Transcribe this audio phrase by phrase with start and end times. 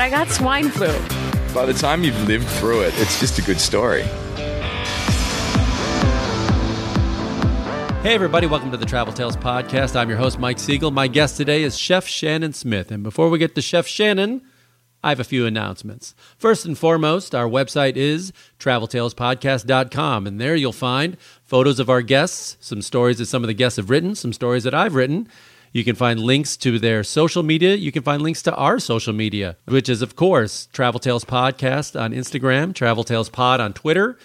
[0.00, 0.92] I got swine flu.
[1.52, 4.02] By the time you've lived through it, it's just a good story.
[8.02, 9.96] Hey, everybody, welcome to the Travel Tales Podcast.
[9.96, 10.92] I'm your host, Mike Siegel.
[10.92, 12.92] My guest today is Chef Shannon Smith.
[12.92, 14.42] And before we get to Chef Shannon,
[15.02, 16.14] I have a few announcements.
[16.36, 22.56] First and foremost, our website is traveltalespodcast.com, and there you'll find photos of our guests,
[22.60, 25.28] some stories that some of the guests have written, some stories that I've written.
[25.72, 27.74] You can find links to their social media.
[27.74, 32.00] You can find links to our social media, which is, of course, Travel Tales Podcast
[32.00, 34.18] on Instagram, Travel Tales Pod on Twitter.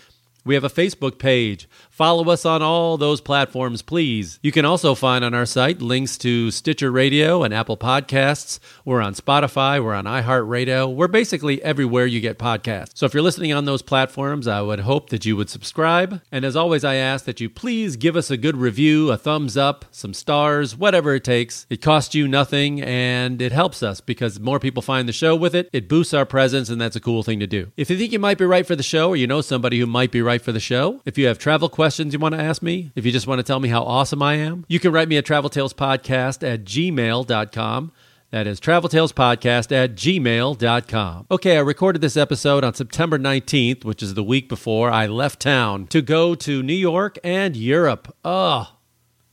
[0.46, 1.68] We have a Facebook page.
[1.94, 4.40] Follow us on all those platforms, please.
[4.42, 8.58] You can also find on our site links to Stitcher Radio and Apple Podcasts.
[8.84, 10.92] We're on Spotify, we're on iHeartRadio.
[10.92, 12.94] We're basically everywhere you get podcasts.
[12.96, 16.20] So if you're listening on those platforms, I would hope that you would subscribe.
[16.32, 19.56] And as always, I ask that you please give us a good review, a thumbs
[19.56, 21.68] up, some stars, whatever it takes.
[21.70, 25.54] It costs you nothing and it helps us because more people find the show with
[25.54, 25.70] it.
[25.72, 27.72] It boosts our presence, and that's a cool thing to do.
[27.78, 29.86] If you think you might be right for the show or you know somebody who
[29.86, 31.83] might be right for the show, if you have travel questions
[32.14, 34.36] you want to ask me, if you just want to tell me how awesome I
[34.36, 37.92] am, you can write me at Travel Tales Podcast at gmail.com.
[38.32, 41.28] That is traveltalespodcast at gmail.com.
[41.30, 45.40] Okay, I recorded this episode on September 19th, which is the week before I left
[45.40, 48.16] town to go to New York and Europe.
[48.26, 48.78] Oh,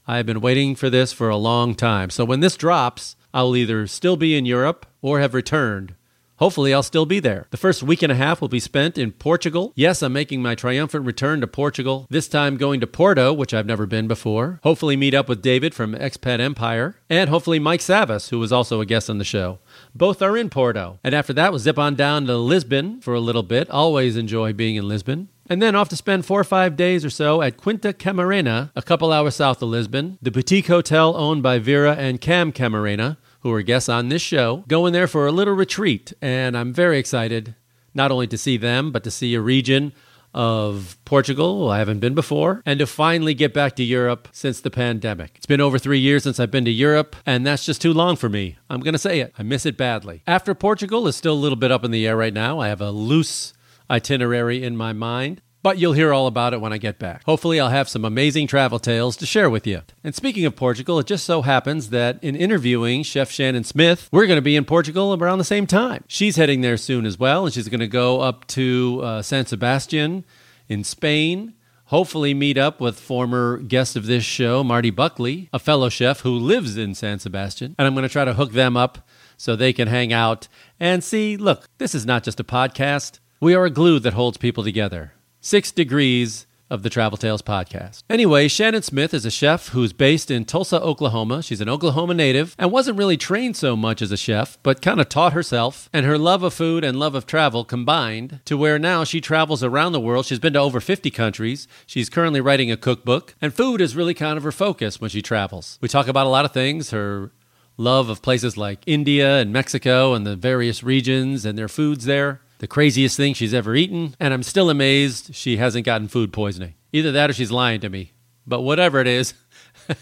[0.06, 2.10] I have been waiting for this for a long time.
[2.10, 5.94] So when this drops, I will either still be in Europe or have returned.
[6.40, 7.46] Hopefully, I'll still be there.
[7.50, 9.72] The first week and a half will be spent in Portugal.
[9.76, 13.66] Yes, I'm making my triumphant return to Portugal, this time going to Porto, which I've
[13.66, 14.58] never been before.
[14.62, 18.80] Hopefully, meet up with David from Expat Empire, and hopefully, Mike Savas, who was also
[18.80, 19.58] a guest on the show.
[19.94, 20.98] Both are in Porto.
[21.04, 23.68] And after that, we'll zip on down to Lisbon for a little bit.
[23.68, 25.28] Always enjoy being in Lisbon.
[25.50, 28.82] And then off to spend four or five days or so at Quinta Camarena, a
[28.82, 33.52] couple hours south of Lisbon, the boutique hotel owned by Vera and Cam Camarena, who
[33.52, 36.12] are guests on this show, going there for a little retreat.
[36.20, 37.54] And I'm very excited
[37.94, 39.92] not only to see them, but to see a region
[40.32, 44.70] of Portugal I haven't been before, and to finally get back to Europe since the
[44.70, 45.32] pandemic.
[45.34, 48.16] It's been over three years since I've been to Europe, and that's just too long
[48.16, 48.56] for me.
[48.68, 49.34] I'm going to say it.
[49.38, 50.22] I miss it badly.
[50.26, 52.60] After Portugal is still a little bit up in the air right now.
[52.60, 53.52] I have a loose
[53.90, 55.42] itinerary in my mind.
[55.62, 57.22] But you'll hear all about it when I get back.
[57.24, 59.82] Hopefully, I'll have some amazing travel tales to share with you.
[60.02, 64.26] And speaking of Portugal, it just so happens that in interviewing Chef Shannon Smith, we're
[64.26, 66.04] going to be in Portugal around the same time.
[66.08, 69.44] She's heading there soon as well, and she's going to go up to uh, San
[69.44, 70.24] Sebastian
[70.68, 71.54] in Spain.
[71.86, 76.38] Hopefully, meet up with former guest of this show, Marti Buckley, a fellow chef who
[76.38, 77.74] lives in San Sebastian.
[77.78, 79.06] And I'm going to try to hook them up
[79.36, 80.48] so they can hang out
[80.78, 84.36] and see look, this is not just a podcast, we are a glue that holds
[84.38, 85.12] people together.
[85.42, 88.02] Six degrees of the Travel Tales podcast.
[88.10, 91.42] Anyway, Shannon Smith is a chef who's based in Tulsa, Oklahoma.
[91.42, 95.00] She's an Oklahoma native and wasn't really trained so much as a chef, but kind
[95.00, 95.88] of taught herself.
[95.94, 99.64] And her love of food and love of travel combined to where now she travels
[99.64, 100.26] around the world.
[100.26, 101.66] She's been to over 50 countries.
[101.86, 105.22] She's currently writing a cookbook, and food is really kind of her focus when she
[105.22, 105.78] travels.
[105.80, 107.32] We talk about a lot of things her
[107.78, 112.42] love of places like India and Mexico and the various regions and their foods there
[112.60, 116.74] the craziest thing she's ever eaten, and I'm still amazed she hasn't gotten food poisoning.
[116.92, 118.12] Either that or she's lying to me.
[118.46, 119.34] But whatever it is,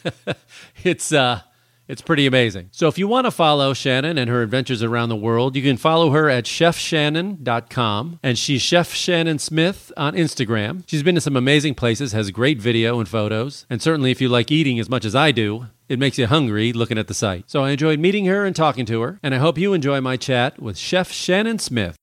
[0.84, 1.40] it's uh
[1.86, 2.68] it's pretty amazing.
[2.70, 5.78] So if you want to follow Shannon and her adventures around the world, you can
[5.78, 10.82] follow her at chefshannon.com and she's Chef Shannon Smith on Instagram.
[10.86, 14.28] She's been to some amazing places, has great video and photos, and certainly if you
[14.28, 17.44] like eating as much as I do, it makes you hungry looking at the site.
[17.50, 20.18] So I enjoyed meeting her and talking to her, and I hope you enjoy my
[20.18, 21.96] chat with Chef Shannon Smith.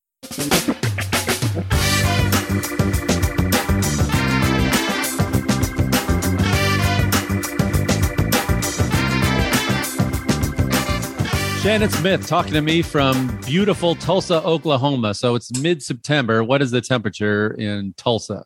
[11.66, 15.16] Shannon Smith talking to me from beautiful Tulsa, Oklahoma.
[15.16, 16.44] So it's mid September.
[16.44, 18.46] What is the temperature in Tulsa?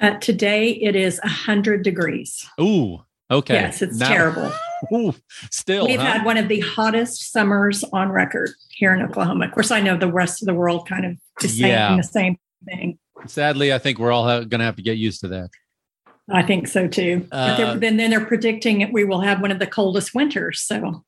[0.00, 2.48] Uh, today it is 100 degrees.
[2.58, 3.54] Ooh, okay.
[3.54, 4.52] Yes, it's Now- terrible.
[4.92, 5.14] Ooh,
[5.50, 5.86] still.
[5.86, 6.04] We've huh?
[6.04, 9.46] had one of the hottest summers on record here in Oklahoma.
[9.46, 11.96] Of course, I know the rest of the world kind of is saying Yeah.
[11.96, 12.36] the same
[12.66, 12.98] thing.
[13.26, 15.48] Sadly, I think we're all going to have to get used to that.
[16.30, 17.26] I think so too.
[17.32, 20.60] Uh, then, then they're predicting that we will have one of the coldest winters.
[20.60, 21.04] So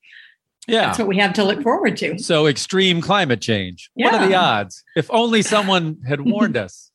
[0.67, 0.87] Yeah.
[0.87, 2.19] That's what we have to look forward to.
[2.19, 3.91] So extreme climate change.
[3.94, 4.82] What are the odds?
[4.97, 6.91] If only someone had warned us.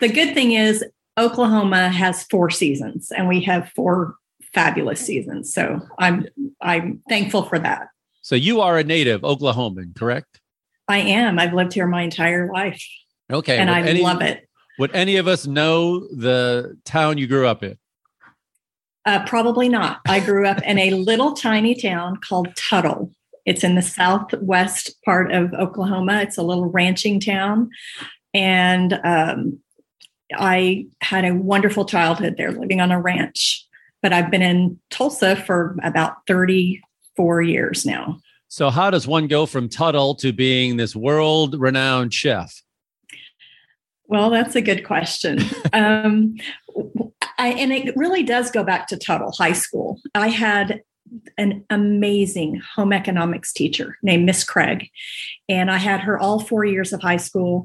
[0.00, 0.84] The good thing is
[1.18, 4.16] Oklahoma has four seasons and we have four
[4.54, 5.52] fabulous seasons.
[5.52, 6.26] So I'm
[6.60, 7.88] I'm thankful for that.
[8.22, 10.40] So you are a native Oklahoman, correct?
[10.88, 11.38] I am.
[11.38, 12.84] I've lived here my entire life
[13.32, 13.58] Okay.
[13.58, 14.48] and would I any- love it.
[14.78, 17.76] Would any of us know the town you grew up in?
[19.04, 20.00] Uh, probably not.
[20.08, 23.10] I grew up in a little tiny town called Tuttle.
[23.44, 26.20] It's in the southwest part of Oklahoma.
[26.22, 27.70] It's a little ranching town.
[28.32, 29.58] And um,
[30.34, 33.66] I had a wonderful childhood there living on a ranch.
[34.02, 38.18] But I've been in Tulsa for about 34 years now.
[38.48, 42.62] So how does one go from Tuttle to being this world renowned chef?
[44.06, 45.38] Well, that's a good question.
[45.72, 46.36] um,
[47.38, 49.98] I, and it really does go back to Tuttle High School.
[50.14, 50.82] I had
[51.38, 54.90] an amazing home economics teacher named Miss Craig,
[55.48, 57.64] and I had her all four years of high school.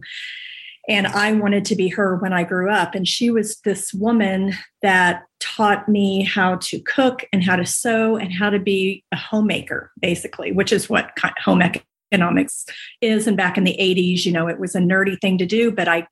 [0.89, 2.95] And I wanted to be her when I grew up.
[2.95, 8.15] And she was this woman that taught me how to cook and how to sew
[8.15, 11.11] and how to be a homemaker, basically, which is what
[11.43, 12.65] home economics
[13.01, 13.27] is.
[13.27, 15.87] And back in the 80s, you know, it was a nerdy thing to do, but
[15.87, 16.07] I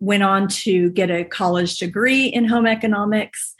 [0.00, 3.54] went on to get a college degree in home economics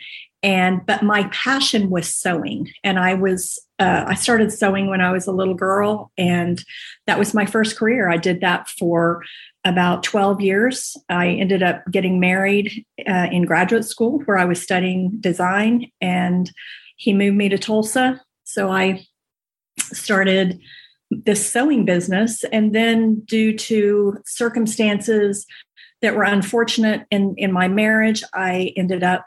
[0.47, 2.71] and but my passion was sewing.
[2.85, 6.65] And i was uh, i started sewing when i was a little girl and
[7.07, 8.09] that was my first career.
[8.09, 9.23] I did that for
[9.65, 10.97] about 12 years.
[11.09, 16.51] I ended up getting married uh, in graduate school where i was studying design and
[16.97, 18.23] he moved me to tulsa.
[18.45, 19.05] So i
[19.79, 20.61] started
[21.11, 25.47] this sewing business and then due to circumstances
[26.03, 29.25] that were unfortunate in in my marriage i ended up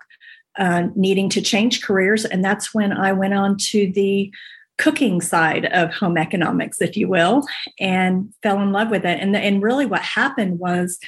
[0.60, 2.26] uh, needing to change careers.
[2.26, 4.32] And that's when i went on to the
[4.78, 7.46] cooking side of home economics if you will
[7.82, 9.20] and fell in love with it.
[9.20, 11.00] And, and really what happened was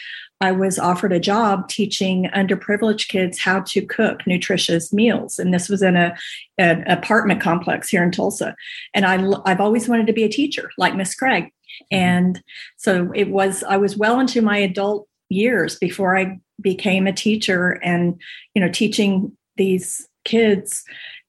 [0.41, 5.37] i was offered a job teaching underprivileged kids how to cook nutritious meals.
[5.37, 6.15] And this was in a
[6.57, 8.55] an apartment complex here in tulsa.
[8.93, 11.51] And I, i've always wanted to be a teacher like miss craig.
[11.91, 12.41] And
[12.77, 17.79] so it was i was well into my adult years before I became a teacher
[17.83, 18.19] and
[18.53, 20.83] you know teaching these kids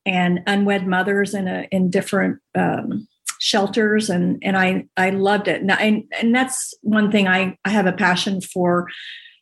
[0.04, 3.06] and unwed mothers in a in different um,
[3.38, 4.10] shelters.
[4.10, 5.60] And and I I loved it.
[5.60, 8.88] And, I, and that's one thing I I have a passion for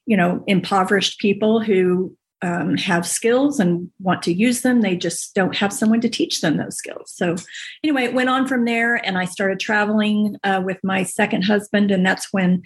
[0.07, 4.81] you know impoverished people who um, have skills and want to use them.
[4.81, 7.13] They just don't have someone to teach them those skills.
[7.15, 7.37] So
[7.85, 11.91] anyway it went on from there and I started traveling uh, with my second husband.
[11.91, 12.63] And that's when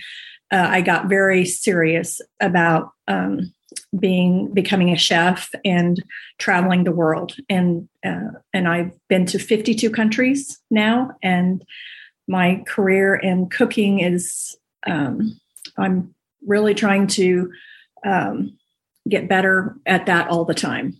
[0.52, 3.52] uh, I got very serious about um,
[3.98, 6.02] being becoming a chef and
[6.38, 7.36] traveling the world.
[7.48, 11.64] And uh, and I've been to 52 countries now, and
[12.28, 14.56] my career in cooking is
[14.86, 15.38] um,
[15.76, 16.14] I'm
[16.46, 17.52] really trying to
[18.04, 18.56] um,
[19.08, 20.96] get better at that all the time.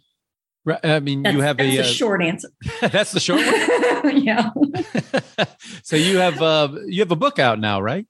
[0.67, 2.49] Right, I mean, That's, you have that's a, a uh, short answer.
[2.81, 3.41] that's the short
[4.05, 4.23] one.
[4.23, 4.51] yeah,
[5.83, 8.07] so you have uh, you have a book out now, right?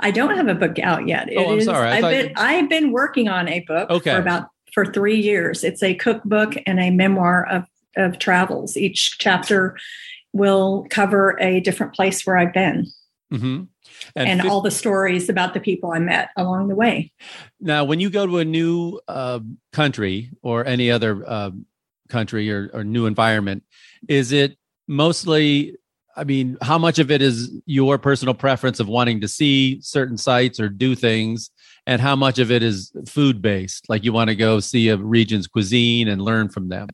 [0.00, 1.28] I don't have a book out yet.
[1.36, 1.88] Oh, I'm is- sorry.
[1.88, 4.12] I I've been you- I've been working on a book Okay.
[4.12, 5.64] for about for three years.
[5.64, 7.64] It's a cookbook and a memoir of
[7.96, 8.76] of travels.
[8.76, 9.76] Each chapter
[10.32, 12.86] will cover a different place where I've been
[13.32, 13.64] Mm-hmm.
[14.14, 17.10] and, all the stories about the people I met along the way.
[17.60, 19.40] Now, when you go to a new uh,
[19.72, 21.50] country or any other uh,
[22.08, 23.64] country or, or new environment,
[24.08, 25.74] is it mostly?
[26.16, 30.16] I mean, how much of it is your personal preference of wanting to see certain
[30.16, 31.50] sites or do things,
[31.86, 33.88] and how much of it is food based?
[33.88, 36.88] Like you want to go see a region's cuisine and learn from them.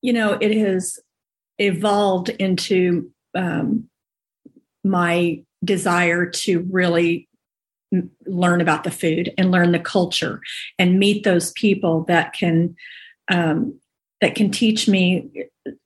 [0.00, 0.98] You know, it has
[1.58, 3.88] evolved into um,
[4.82, 7.28] my desire to really
[8.26, 10.40] learn about the food and learn the culture
[10.78, 12.74] and meet those people that can
[13.30, 13.78] um,
[14.22, 15.30] that can teach me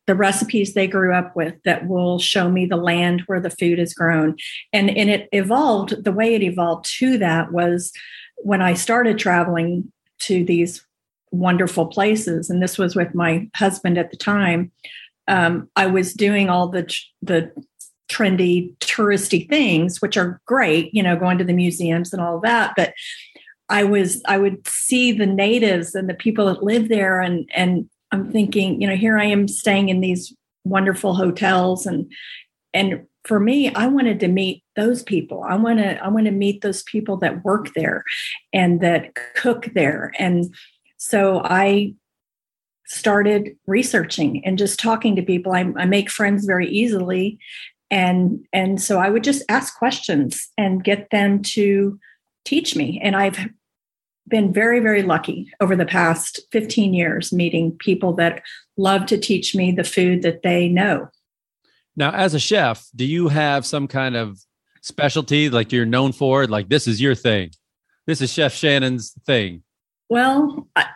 [0.06, 3.80] the recipes they grew up with that will show me the land where the food
[3.80, 4.36] is grown.
[4.72, 7.92] And and it evolved the way it evolved to that was
[8.36, 10.84] when i started traveling to these
[11.30, 14.70] wonderful places and this was with my husband at the time
[15.28, 17.50] um, i was doing all the the
[18.08, 22.72] trendy touristy things which are great you know going to the museums and all that
[22.76, 22.94] but
[23.68, 27.88] i was i would see the natives and the people that live there and and
[28.16, 32.11] i'm thinking you know here i am staying in these wonderful hotels and
[32.73, 36.32] and for me i wanted to meet those people i want to i want to
[36.32, 38.02] meet those people that work there
[38.52, 40.54] and that cook there and
[40.96, 41.94] so i
[42.87, 45.52] started researching and just talking to people.
[45.52, 47.38] I, I make friends very easily,
[47.90, 51.99] and and so I would just ask questions and get them to
[52.44, 53.00] teach me.
[53.02, 53.38] And I've
[54.28, 58.42] been very very lucky over the past 15 years meeting people that
[58.76, 61.09] love to teach me the food that they know.
[61.97, 64.38] Now, as a chef, do you have some kind of
[64.83, 66.47] specialty like you're known for?
[66.47, 67.50] Like this is your thing.
[68.06, 69.62] This is Chef Shannon's thing.
[70.09, 70.87] Well, I,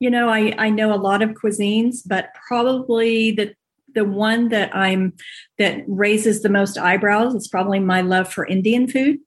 [0.00, 3.54] you know, I I know a lot of cuisines, but probably the
[3.94, 5.14] the one that I'm
[5.58, 9.18] that raises the most eyebrows is probably my love for Indian food.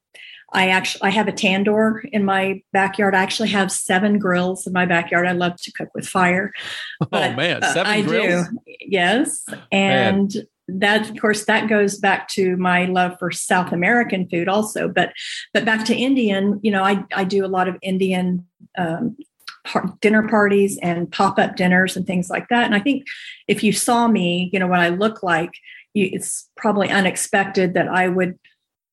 [0.54, 3.16] I actually I have a tandoor in my backyard.
[3.16, 5.28] I actually have seven grills in my backyard.
[5.28, 6.54] I love to cook with fire.
[7.12, 8.48] oh man, uh, I grills.
[8.48, 8.58] do.
[8.80, 10.34] Yes, and
[10.68, 10.80] man.
[10.80, 14.88] that of course that goes back to my love for South American food also.
[14.88, 15.14] But
[15.54, 18.46] but back to Indian, you know, I I do a lot of Indian
[18.78, 19.18] um,
[20.02, 22.66] dinner parties and pop up dinners and things like that.
[22.66, 23.06] And I think
[23.48, 25.52] if you saw me, you know, what I look like,
[25.94, 28.38] you, it's probably unexpected that I would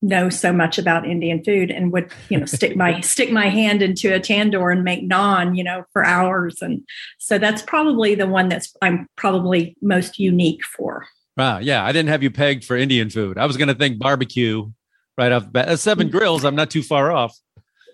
[0.01, 3.81] know so much about Indian food and would you know stick my stick my hand
[3.81, 6.81] into a tandoor and make naan you know for hours and
[7.19, 11.05] so that's probably the one that's I'm probably most unique for.
[11.37, 13.37] Wow, yeah, I didn't have you pegged for Indian food.
[13.37, 14.69] I was going to think barbecue
[15.17, 15.79] right off the bat.
[15.79, 16.11] Seven Mm.
[16.11, 17.37] grills, I'm not too far off.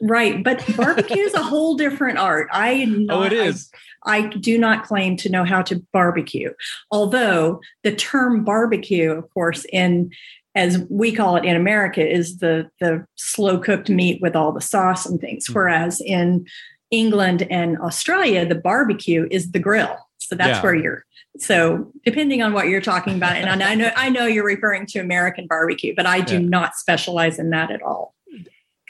[0.01, 2.49] Right, but barbecue is a whole different art.
[2.51, 3.69] I not, oh, it is.
[4.05, 6.51] I, I do not claim to know how to barbecue,
[6.91, 10.11] although the term barbecue, of course, in
[10.57, 14.61] as we call it in America, is the the slow cooked meat with all the
[14.61, 15.45] sauce and things.
[15.45, 15.53] Mm-hmm.
[15.53, 16.45] Whereas in
[16.91, 19.95] England and Australia, the barbecue is the grill.
[20.17, 20.61] So that's Yeah.
[20.63, 21.03] where you're.
[21.39, 24.99] So depending on what you're talking about, and I know I know you're referring to
[24.99, 26.49] American barbecue, but I do Yeah.
[26.57, 28.15] not specialize in that at all.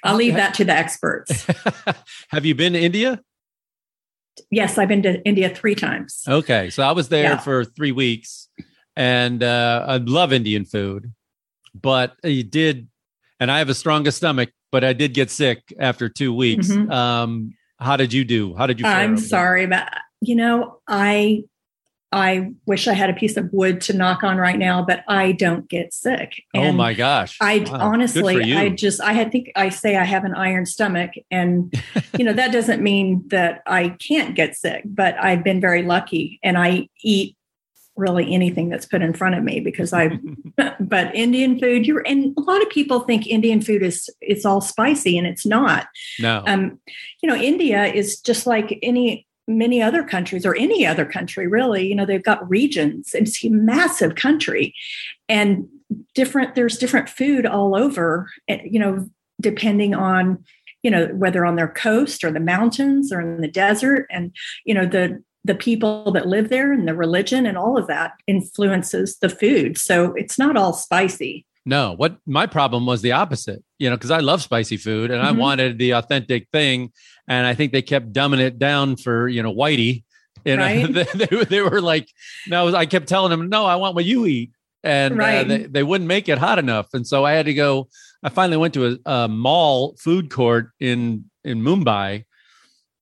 [0.03, 1.45] I'll leave that to the experts.
[2.29, 3.21] have you been to India?
[4.51, 6.21] Yes, I've been to India three times.
[6.27, 7.38] Okay, so I was there Yeah.
[7.39, 8.47] for three weeks,
[8.95, 11.12] and uh, I love Indian food,
[11.81, 12.88] but you did,
[13.39, 16.67] and I have a stronger stomach, but I did get sick after two weeks.
[16.67, 16.91] Mhm.
[16.91, 18.55] Um, how did you do?
[18.55, 18.86] How did you?
[18.86, 19.25] I'm there?
[19.25, 19.91] sorry, but
[20.22, 21.43] you know, I
[22.12, 25.34] I wish I had a piece of wood to knock on right now, but I
[25.34, 26.41] don't get sick.
[26.55, 27.38] Oh my gosh!
[27.41, 28.53] I Wow, honestly.
[28.55, 31.72] I just, I had think I say I have an iron stomach, and
[32.17, 34.84] you know that doesn't mean that I can't get sick.
[34.86, 37.37] But I've been very lucky, and I eat
[37.97, 40.19] really anything that's put in front of me because I.
[40.79, 44.61] but Indian food, you're, and a lot of people think Indian food is it's all
[44.61, 45.87] spicy, and it's not.
[46.19, 46.43] no.
[46.47, 46.79] Um,
[47.21, 51.87] you know, India is just like any many other countries or any other country really
[51.87, 54.75] you know they've got regions it's a massive country
[55.29, 55.65] and
[56.13, 60.43] different there's different food all over eh, you know depending on
[60.83, 64.35] you know whether on their coast or the mountains or in the desert and
[64.65, 68.11] you know the the people that live there and the religion and all of that
[68.27, 73.61] influences the food so it's not all spicy No, what my problem was the opposite,
[73.77, 75.37] you know, because I love spicy food and I Mhm.
[75.37, 76.93] wanted the authentic thing.
[77.27, 80.03] And I think they kept dumbing it down for, you know, Whitey.
[80.45, 80.93] And Right.
[80.97, 82.07] they, they, they were like,
[82.45, 84.51] no, I kept telling them, no, I want what you eat.
[84.83, 86.87] And uh, they, they wouldn't make it hot enough.
[86.93, 87.89] And so I had to go,
[88.23, 92.23] I finally went to a, a mall food court in, in Mumbai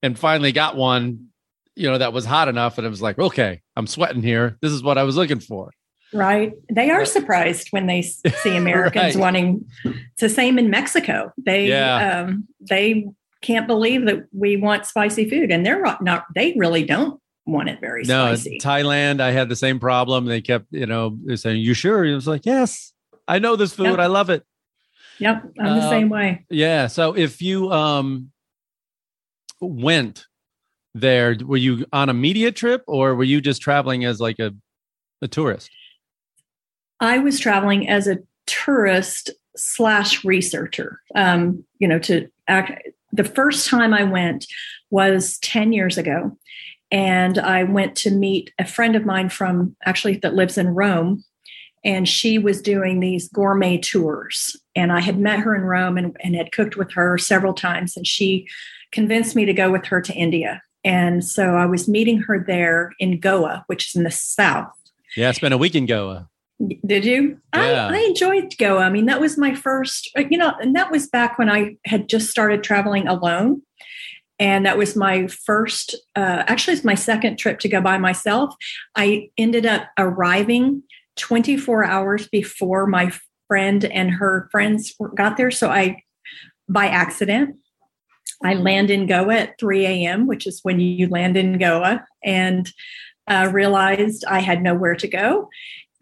[0.01, 1.27] and finally got one,
[1.75, 2.77] you know, that was hot enough.
[2.77, 4.57] And it was like, okay, I'm sweating here.
[4.61, 5.71] This is what I was looking for.
[6.13, 6.53] Right.
[6.71, 8.23] They are surprised when they see
[8.55, 9.21] Americans Right.
[9.21, 9.65] wanting.
[9.83, 11.33] It's the same in Mexico.
[11.37, 12.21] They Yeah.
[12.21, 13.07] um, they
[13.41, 16.25] can't believe that we want spicy food, and they're not-.
[16.33, 18.57] They really don't want it very No, spicy.
[18.59, 20.25] Thailand, I had the same problem.
[20.25, 22.93] They kept, you know, they're saying, "You sure?" It was like, "Yes,
[23.27, 23.87] I know this food.
[23.87, 23.99] Yep.
[23.99, 24.43] I love it."
[25.19, 26.45] yep, I'm the Um, same way.
[26.49, 26.87] Yeah.
[26.87, 28.31] So if you um
[29.61, 30.25] went
[30.95, 34.53] there, were you on a media trip or were you just traveling as like a
[35.21, 35.69] a tourist?
[36.99, 41.01] I was traveling as a tourist slash researcher.
[41.13, 42.87] Um, you know, to act.
[43.11, 44.47] The first time I went
[44.89, 46.37] was ten years ago,
[46.91, 51.23] and I went to meet a friend of mine from actually that lives in Rome,
[51.83, 54.55] and she was doing these gourmet tours.
[54.75, 57.97] And I had met her in Rome and, and had cooked with her several times,
[57.97, 58.47] and she
[58.91, 60.61] convinced me to go with her to India.
[60.85, 64.71] And so I was meeting her there in Goa, which is in the south.
[65.17, 66.29] Yeah, I spent a week in Goa.
[66.85, 67.39] Did you?
[67.53, 67.87] Yeah.
[67.87, 68.83] I, I enjoyed Goa.
[68.83, 71.75] I mean, that was my first, uh, you know, and that was back when I
[71.85, 73.63] had just started traveling alone.
[74.37, 78.53] And that was my first, uh, actually, it's my second trip to go by myself.
[78.95, 80.83] I ended up arriving
[81.15, 83.11] 24 hours before my
[83.47, 85.51] friend and her friends got there.
[85.51, 86.03] So I,
[86.69, 87.55] by accident,
[88.43, 92.71] I land in Goa at 3 a.m., which is when you land in Goa, and
[93.27, 95.49] uh, realized I had nowhere to go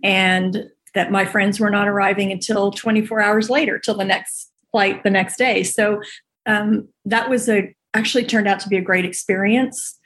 [0.04, 5.04] and that my friends were not arriving until 24 hours later, till the next flight
[5.04, 5.64] the next day.
[5.64, 6.02] So
[6.46, 10.00] um, that was a actually turned out to be a great experience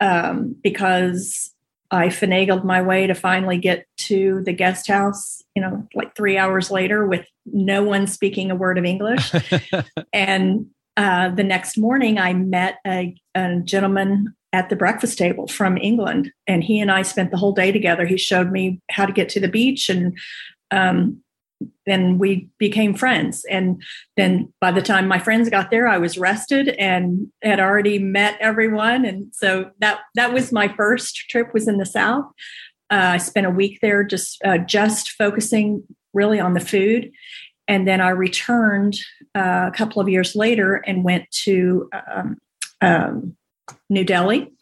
[0.00, 1.52] um, because
[1.90, 6.38] I finagled my way to finally get to the guest house, you know, like three
[6.38, 9.32] hours later with no one speaking a word of English.
[10.12, 15.78] and uh, the next morning, I met a, a, gentleman at the breakfast table from
[15.78, 18.04] England, and he and I spent the whole day together.
[18.04, 20.18] He showed me how to get to the beach, and
[20.70, 21.22] um,
[21.86, 23.44] then we became friends.
[23.50, 23.82] And
[24.16, 28.36] then by the time my friends got there, I was rested and had already met
[28.40, 29.04] everyone.
[29.04, 31.54] And so that that was my first trip.
[31.54, 32.26] Was in the South.
[32.90, 37.10] Uh, I spent a week there, just uh, just focusing really on the food.
[37.68, 38.98] And then I returned
[39.34, 42.38] uh, a couple of years later and went to um,
[42.80, 43.36] um,
[43.88, 44.52] New Delhi.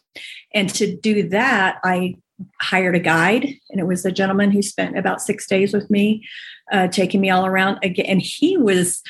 [0.53, 2.15] And to do that, I
[2.59, 6.27] hired a guide, and it was a gentleman who spent about six days with me,
[6.71, 7.79] uh, taking me all around.
[7.83, 9.01] Again, and he was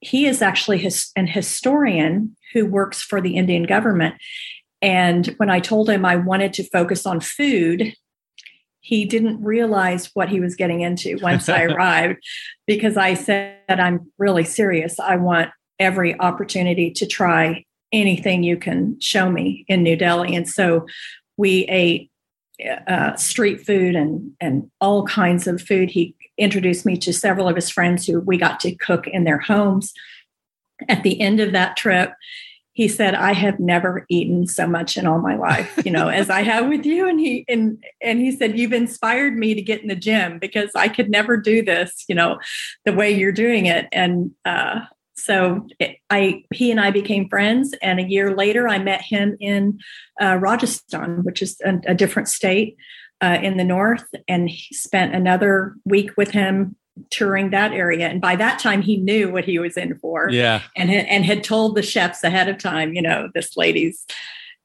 [0.00, 4.14] he is actually his, an historian who works for the Indian government.
[4.82, 7.94] And when I told him I wanted to focus on food,
[8.86, 12.22] he didn't realize what he was getting into once I arrived
[12.68, 15.00] because I said, I'm really serious.
[15.00, 15.50] I want
[15.80, 20.36] every opportunity to try anything you can show me in New Delhi.
[20.36, 20.86] And so
[21.36, 22.12] we ate
[22.86, 25.90] uh, street food and and all kinds of food.
[25.90, 29.38] He introduced me to several of his friends who we got to cook in their
[29.38, 29.92] homes.
[30.88, 32.12] At the end of that trip,
[32.76, 36.28] he said, "I have never eaten so much in all my life, you know, as
[36.28, 39.80] I have with you." And he and and he said, "You've inspired me to get
[39.80, 42.38] in the gym because I could never do this, you know,
[42.84, 44.80] the way you're doing it." And uh,
[45.14, 45.66] so
[46.10, 49.80] I he and I became friends, and a year later, I met him in
[50.20, 52.76] uh, Rajasthan, which is a, a different state
[53.22, 56.76] uh, in the north, and spent another week with him
[57.10, 58.08] touring that area.
[58.08, 60.28] And by that time, he knew what he was in for.
[60.30, 64.06] Yeah, and and had told the chefs ahead of time, you know, this lady's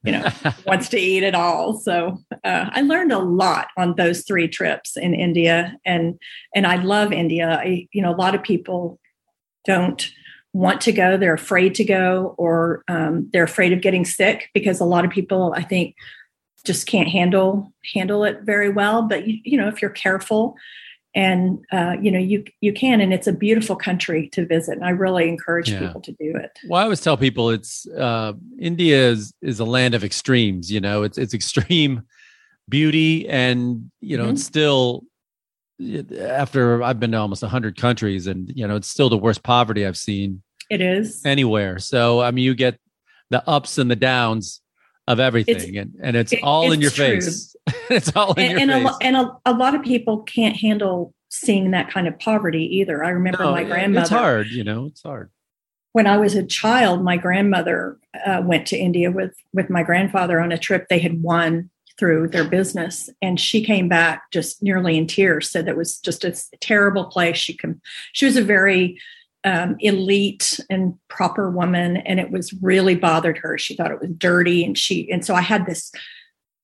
[0.04, 0.28] you know
[0.66, 4.98] wants to eat it all so uh, i learned a lot on those three trips
[4.98, 6.20] in india and
[6.56, 9.00] and i love india i you know a lot of people
[9.64, 10.12] don't
[10.54, 14.80] want to go, they're afraid to go, or um, they're afraid of getting sick because
[14.80, 15.96] a lot of people, I think,
[16.66, 19.04] just can't handle handle it very well.
[19.04, 20.56] But you, you know, if you're careful,
[21.14, 24.76] and uh, you know, you you can, and it's a beautiful country to visit.
[24.76, 25.80] And I really encourage yeah.
[25.80, 26.58] people to do it.
[26.68, 30.72] Well, I always tell people it's uh, India is is a land of extremes.
[30.72, 32.04] You know, it's it's extreme
[32.70, 34.34] beauty, and you know, mm-hmm.
[34.34, 35.04] it's still
[36.20, 39.86] after I've been to almost 100 countries and you know it's still the worst poverty
[39.86, 42.80] I've seen it is anywhere so I mean you get
[43.30, 44.62] the ups and the downs
[45.08, 47.06] of everything it's, and, and it's it, all it's in your true.
[47.06, 47.51] face
[47.90, 50.56] it's all in and, your and face a, and a, a, lot of people can't
[50.56, 54.64] handle seeing that kind of poverty either I remember no, my grandmother it's hard you
[54.64, 55.30] know it's hard
[55.94, 60.40] when I was a child, my grandmother uh, went to India with with my grandfather
[60.40, 60.88] on a trip.
[60.88, 61.70] They had won
[62.02, 63.12] through their business.
[63.22, 67.38] And she came back just nearly in tears, said that was just a terrible place.
[67.38, 67.80] She can,
[68.12, 69.00] she was a very
[69.44, 73.56] um, elite and proper woman, and it was really bothered her.
[73.60, 75.92] She thought it was dirty, and she and so I had this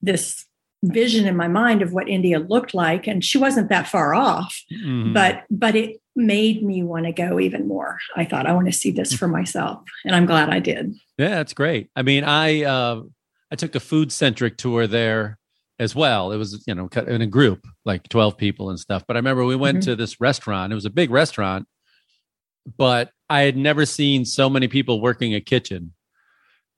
[0.02, 0.47] this
[0.84, 4.64] vision in my mind of what India looked like, and she wasn't that far off,
[4.72, 5.14] mm-hmm.
[5.14, 8.00] but but it made me want to go even more.
[8.16, 10.96] I thought I want to see this for myself, and I'm glad I did.
[11.18, 11.90] Yeah, that's great.
[11.96, 13.02] I mean, I uh,
[13.52, 15.38] I took a food centric tour there
[15.80, 16.32] as well.
[16.32, 19.04] It was, you know, in a group, like 12 people and stuff.
[19.08, 19.92] But I remember we went mm-hmm.
[19.92, 20.72] to this restaurant.
[20.72, 21.68] It was a big restaurant,
[22.78, 25.94] but I had never seen so many people working a kitchen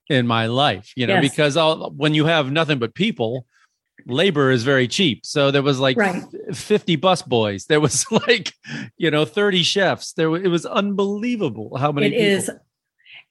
[0.09, 1.31] in my life, you know, yes.
[1.31, 3.45] because all, when you have nothing but people,
[4.07, 5.25] labor is very cheap.
[5.25, 6.23] So there was like right.
[6.53, 7.65] 50 bus boys.
[7.65, 8.53] There was like,
[8.97, 10.13] you know, 30 chefs.
[10.13, 12.25] There it was unbelievable how many It people.
[12.25, 12.49] is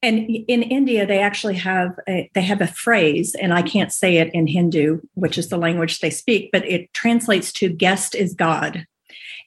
[0.00, 4.18] and in India, they actually have a, they have a phrase, and I can't say
[4.18, 8.32] it in Hindu, which is the language they speak, but it translates to "guest is
[8.32, 8.86] God,"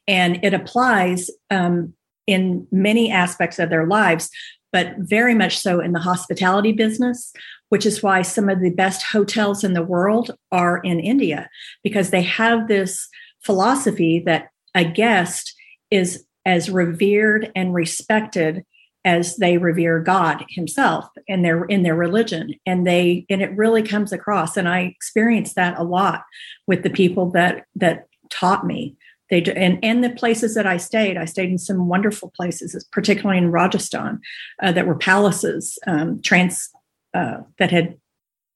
[0.09, 1.93] and it applies um,
[2.27, 4.29] in many aspects of their lives,
[4.73, 7.31] but very much so in the hospitality business,
[7.71, 11.49] which is why some of the best hotels in the world are in India
[11.83, 13.07] because they have this
[13.39, 15.53] philosophy that a guest
[15.89, 18.65] is as revered and respected
[19.05, 22.55] as they revere God himself and their in their religion.
[22.65, 26.23] And they and it really comes across and I experienced that a lot
[26.67, 28.97] with the people that that taught me.
[29.29, 33.37] They and and the places that I stayed, I stayed in some wonderful places, particularly
[33.37, 34.19] in Rajasthan,
[34.61, 36.69] uh, that were palaces, um, trans
[37.13, 37.97] uh, that had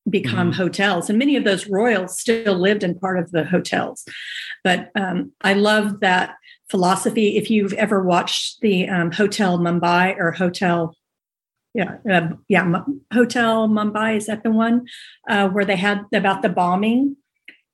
[0.09, 0.61] become mm-hmm.
[0.61, 4.05] hotels, and many of those royals still lived in part of the hotels.
[4.63, 6.35] But um, I love that
[6.69, 7.37] philosophy.
[7.37, 10.95] If you've ever watched the um, Hotel Mumbai or Hotel
[11.75, 14.85] yeah, uh, yeah, M- Hotel Mumbai is that the one
[15.27, 17.17] uh, where they had about the bombing?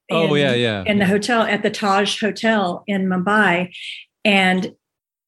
[0.10, 0.84] oh yeah, yeah.
[0.86, 3.74] In the hotel at the Taj Hotel in Mumbai,
[4.26, 4.74] and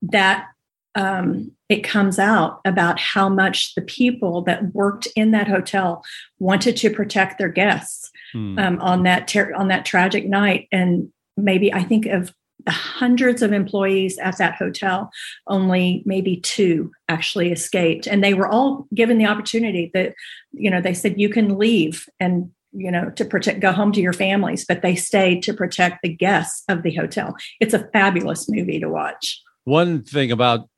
[0.01, 0.47] that
[0.95, 6.03] um, it comes out about how much the people that worked in that hotel
[6.37, 8.59] wanted to protect their guests hmm.
[8.59, 12.31] um, on that ter- on that tragic night, and maybe I think of
[12.65, 15.09] the hundreds of employees at that hotel,
[15.47, 18.07] only maybe two actually escaped.
[18.07, 20.13] And they were all given the opportunity that,
[20.51, 23.99] you know, they said, you can leave and, you know, to protect, go home to
[23.99, 27.35] your families, but they stayed to protect the guests of the hotel.
[27.59, 29.41] It's a fabulous movie to watch.
[29.65, 30.69] One thing about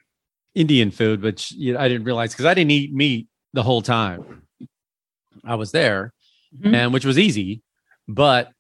[0.56, 3.82] Indian food, which you know, I didn't realize because I didn't eat meat the whole
[3.82, 4.42] time
[5.44, 6.14] I was there,
[6.58, 6.74] mm-hmm.
[6.74, 7.62] and which was easy,
[8.08, 8.52] but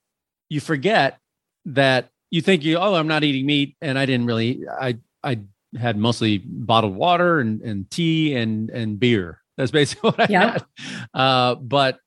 [0.50, 1.18] you forget
[1.66, 5.40] that you think you oh I'm not eating meat and I didn't really I I
[5.80, 9.42] had mostly bottled water and, and tea and and beer.
[9.58, 10.52] That's basically what I yeah.
[10.52, 10.66] had.
[11.14, 12.00] Uh, but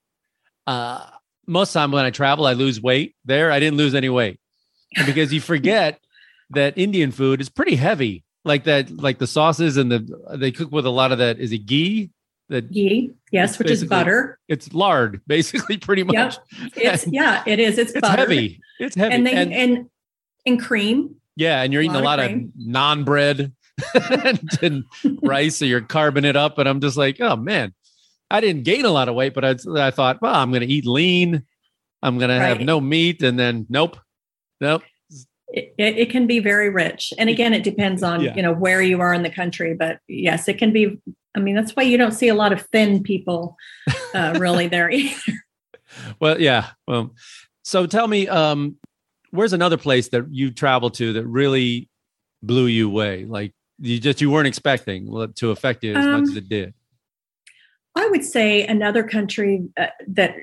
[0.67, 1.07] uh,
[1.47, 3.17] most time when I travel, I lose weight.
[3.25, 4.39] There, I didn't lose any weight
[5.07, 6.01] because you forget
[6.51, 8.25] that Indian food is pretty heavy.
[8.45, 11.39] Like that, like the sauces and the they cook with a lot of that.
[11.39, 12.11] Is it ghee?
[12.49, 14.39] That ghee, yes, which is butter.
[14.49, 16.39] It's lard, basically, pretty much.
[16.53, 16.73] Yep.
[16.77, 17.77] It's yeah, it is.
[17.77, 18.17] It's, it's butter.
[18.17, 18.61] heavy.
[18.79, 19.91] It's heavy, and they and, and
[20.47, 21.17] and cream.
[21.37, 23.53] Yeah, and you're eating a lot, of, of naan bread
[23.95, 24.85] and, and
[25.23, 26.59] rice, so you're carving it up.
[26.59, 27.75] And I'm just like, oh man,
[28.31, 30.73] I didn't gain a lot of weight, but I, I thought, well, I'm going to
[30.73, 31.45] eat lean.
[32.03, 32.39] I'm going right.
[32.39, 33.99] to have no meat, and then nope,
[34.61, 34.83] nope.
[35.51, 38.35] It, it, can be very rich, and again, it depends on yeah.
[38.37, 39.75] you know where you are in the country.
[39.75, 40.99] But yes, it can be.
[41.35, 43.57] I mean, that's why you don't see a lot of thin people
[44.15, 45.33] uh, really there either.
[46.21, 46.67] well, yeah.
[46.87, 47.15] Well,
[47.65, 48.77] so tell me, um,
[49.31, 51.89] where's another place that you traveled to that really
[52.43, 53.25] blew you away?
[53.25, 55.07] Like you just you weren't expecting
[55.37, 56.75] to affect you as um, much as it did.
[57.95, 60.37] I would say another country uh, that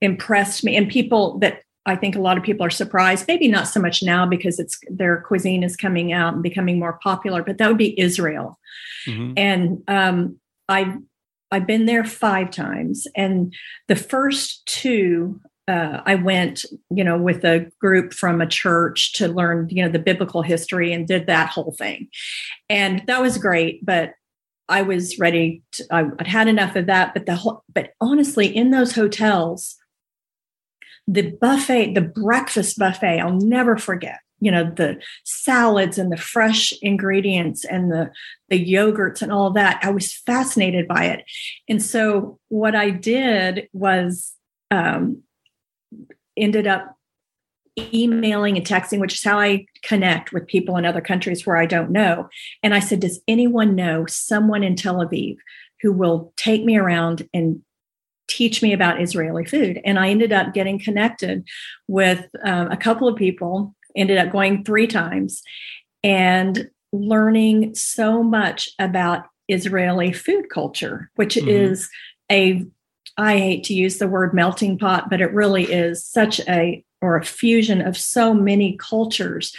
[0.00, 3.26] impressed me, and people that I think a lot of people are surprised.
[3.26, 6.98] Maybe not so much now because it's their cuisine is coming out and becoming more
[7.02, 8.58] popular, but that would be Israel.
[9.06, 9.32] Mm-hmm.
[9.36, 10.96] And um, I've
[11.50, 13.54] I've been there five times, and
[13.88, 19.28] the first two uh, I went, you know, with a group from a church to
[19.28, 22.08] learn, you know, the biblical history and did that whole thing.
[22.68, 24.14] And that was great, but
[24.68, 27.14] I was ready to, I, would had enough of that.
[27.14, 29.76] But the whole, but honestly, in those hotels,
[31.06, 34.20] the buffet, the breakfast buffet, I'll never forget.
[34.40, 38.10] You know, the salads and the fresh ingredients and the
[38.48, 39.78] the yogurts and all that.
[39.82, 41.24] I was fascinated by it.
[41.68, 44.32] And so what I did was
[44.72, 45.22] um,
[46.36, 46.96] ended up
[47.78, 51.66] emailing and texting, which is how I connect with people in other countries where I
[51.66, 52.28] don't know.
[52.62, 55.36] And I said, Does anyone know someone in Tel Aviv
[55.80, 57.62] who will take me around and
[58.36, 59.80] teach me about Israeli food?
[59.84, 61.46] And I ended up getting connected
[61.88, 65.42] with um, a couple of people, ended up going three times
[66.02, 71.48] and learning so much about Israeli food culture, which mm-hmm.
[71.48, 71.88] is
[72.30, 72.64] a
[73.18, 77.16] I hate to use the word melting pot, but it really is such a or
[77.16, 79.54] a fusion of so many cultures,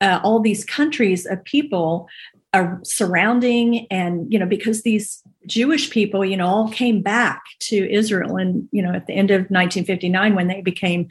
[0.00, 2.08] uh, all these countries of people
[2.52, 7.90] are surrounding and you know because these jewish people you know all came back to
[7.92, 11.08] israel and you know at the end of 1959 when they became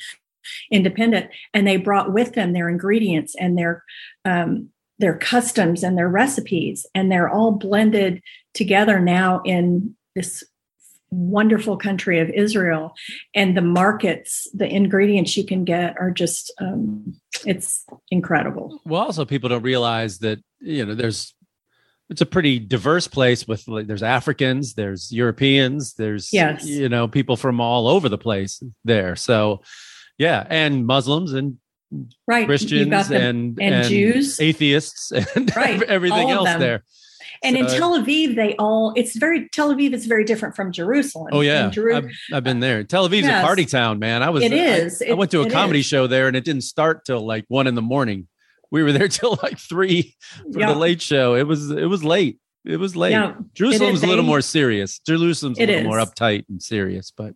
[0.72, 3.84] independent and they brought with them their ingredients and their
[4.26, 4.70] um,
[5.00, 8.22] their customs and their recipes and they're all blended
[8.54, 10.44] together now in this
[11.16, 12.94] wonderful country of Israel,
[13.34, 18.82] and the markets, the ingredients you can get are just um, it's incredible.
[18.86, 21.34] Well, also people don't realize that you know there's
[22.10, 26.66] it's a pretty diverse place with like, there's Africans, there's Europeans, there's yes.
[26.66, 29.16] you know people from all over the place there.
[29.16, 29.62] So
[30.18, 31.58] yeah, and Muslims and
[32.28, 35.82] right Christians and, and, and Jews, atheists, and right.
[35.84, 36.84] everything else there.
[37.44, 40.72] And so, in Tel Aviv, they all it's very Tel Aviv is very different from
[40.72, 41.30] Jerusalem.
[41.32, 42.84] Oh yeah, Jeru- I've, I've, been there.
[42.84, 43.44] Tel Aviv's yes.
[43.44, 44.24] a party town, man.
[44.24, 45.02] I was it is.
[45.02, 45.86] I, I went to a comedy is.
[45.86, 48.28] show there, and it didn't start till like one in the morning.
[48.76, 50.18] We were there till like three
[50.52, 50.74] for yeah.
[50.74, 51.34] the late show.
[51.34, 52.40] It was it was late.
[52.66, 53.12] It was late.
[53.12, 55.00] Yeah, Jerusalem's a little more serious.
[55.00, 55.84] Jerusalem's a little is.
[55.86, 57.36] more uptight and serious, but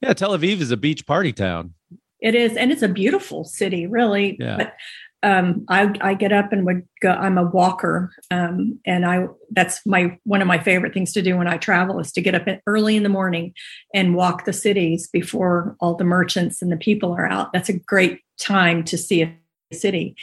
[0.00, 1.74] yeah, Tel Aviv is a beach party town.
[2.22, 4.38] It is, and it's a beautiful city, really.
[4.40, 4.56] Yeah.
[4.56, 4.74] But
[5.22, 7.10] um, I, I get up and would go.
[7.10, 11.36] I'm a walker, um, and I that's my one of my favorite things to do
[11.36, 13.52] when I travel is to get up early in the morning
[13.92, 17.52] and walk the cities before all the merchants and the people are out.
[17.52, 19.36] That's a great time to see a
[19.72, 20.16] city,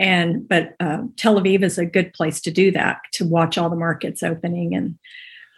[0.00, 3.70] and but uh, Tel Aviv is a good place to do that to watch all
[3.70, 4.98] the markets opening and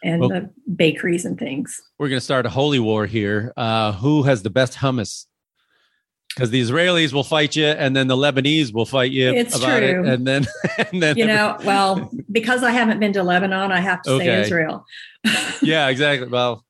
[0.04, 1.80] and well, the bakeries and things.
[1.98, 3.52] We're going to start a holy war here.
[3.56, 5.26] Uh, who has the best hummus?
[6.34, 9.32] because the Israelis will fight you, and then the Lebanese will fight you.
[9.32, 10.46] It's about true, it, and then
[10.78, 14.24] and then you know, well, because I haven't been to Lebanon, I have to okay.
[14.24, 14.86] say Israel.
[15.62, 16.28] yeah, exactly.
[16.28, 16.64] Well,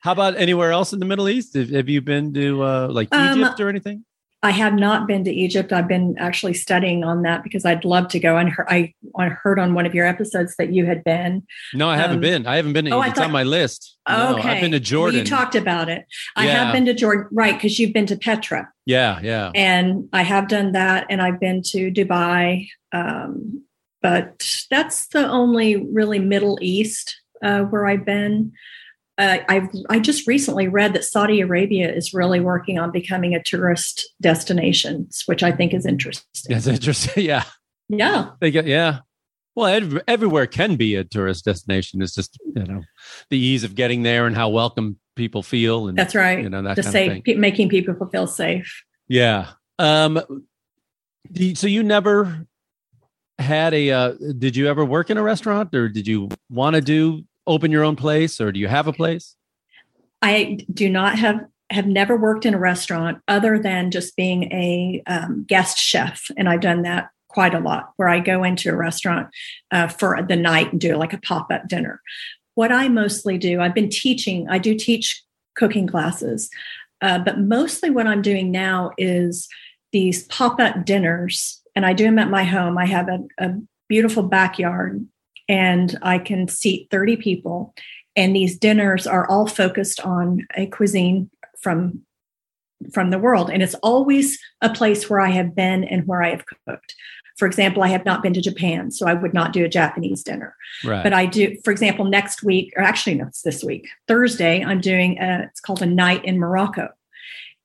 [0.00, 1.54] how about anywhere else in the Middle East?
[1.54, 4.04] Have, you been to uh, like um, Egypt um, or anything?
[4.42, 5.72] I have not been to Egypt.
[5.72, 8.36] I've been actually studying on that because I'd love to go.
[8.36, 11.44] And I, I heard on one of your episodes that you had been.
[11.74, 12.46] No, I haven't um, been.
[12.46, 12.84] I haven't been.
[12.84, 13.96] To, oh, it's thought, on my list.
[14.08, 15.16] No, okay, I've been to Jordan.
[15.16, 16.04] Well, you talked about it.
[16.36, 16.64] I yeah.
[16.64, 17.54] have been to Jordan, right?
[17.54, 18.70] Because you've been to Petra.
[18.86, 19.50] Yeah, yeah.
[19.56, 22.68] And I have done that, and I've been to Dubai.
[22.92, 23.64] Um,
[24.02, 28.52] but that's the only really Middle East uh, where I've been
[29.18, 33.42] uh, I I just recently read that Saudi Arabia is really working on becoming a
[33.42, 36.54] tourist destination, which I think is interesting.
[36.54, 37.24] That's interesting.
[37.28, 37.44] Yeah.
[37.88, 38.30] Yeah.
[38.40, 39.00] They get yeah.
[39.56, 42.00] Well, ev- everywhere can be a tourist destination.
[42.00, 42.82] It's just you know
[43.30, 45.88] the ease of getting there and how welcome people feel.
[45.88, 46.40] And that's right.
[46.40, 47.40] You know that safe, of thing.
[47.40, 48.84] making people feel safe.
[49.08, 49.48] Yeah.
[49.78, 50.20] Um.
[51.54, 52.46] So you never
[53.38, 53.90] had a?
[53.90, 57.72] Uh, did you ever work in a restaurant, or did you want to do open
[57.72, 59.34] your own place or do you have a place?
[60.22, 65.02] I do not have have never worked in a restaurant other than just being a
[65.06, 67.90] um, guest chef, and I've done that quite a lot.
[67.96, 69.28] Where I go into a restaurant
[69.70, 72.00] uh, for the night and do like a pop up dinner.
[72.54, 74.48] What I mostly do, I've been teaching.
[74.48, 75.22] I do teach
[75.56, 76.50] cooking classes,
[77.00, 79.48] uh, but mostly what I'm doing now is
[79.92, 82.78] these pop up dinners, and I do them at my home.
[82.78, 83.54] I have a, a
[83.88, 85.06] beautiful backyard
[85.48, 87.74] and I can seat 30 people.
[88.16, 91.30] And these dinners are all focused on a cuisine
[91.60, 92.02] from
[92.92, 93.50] from the world.
[93.50, 96.94] And it's always a place where I have been and where I have cooked.
[97.36, 100.22] For example, I have not been to Japan, so I would not do a Japanese
[100.22, 100.54] dinner.
[100.84, 101.02] Right.
[101.02, 104.80] But I do, for example, next week, or actually, no, it's this week, Thursday, I'm
[104.80, 106.88] doing a, it's called a night in Morocco.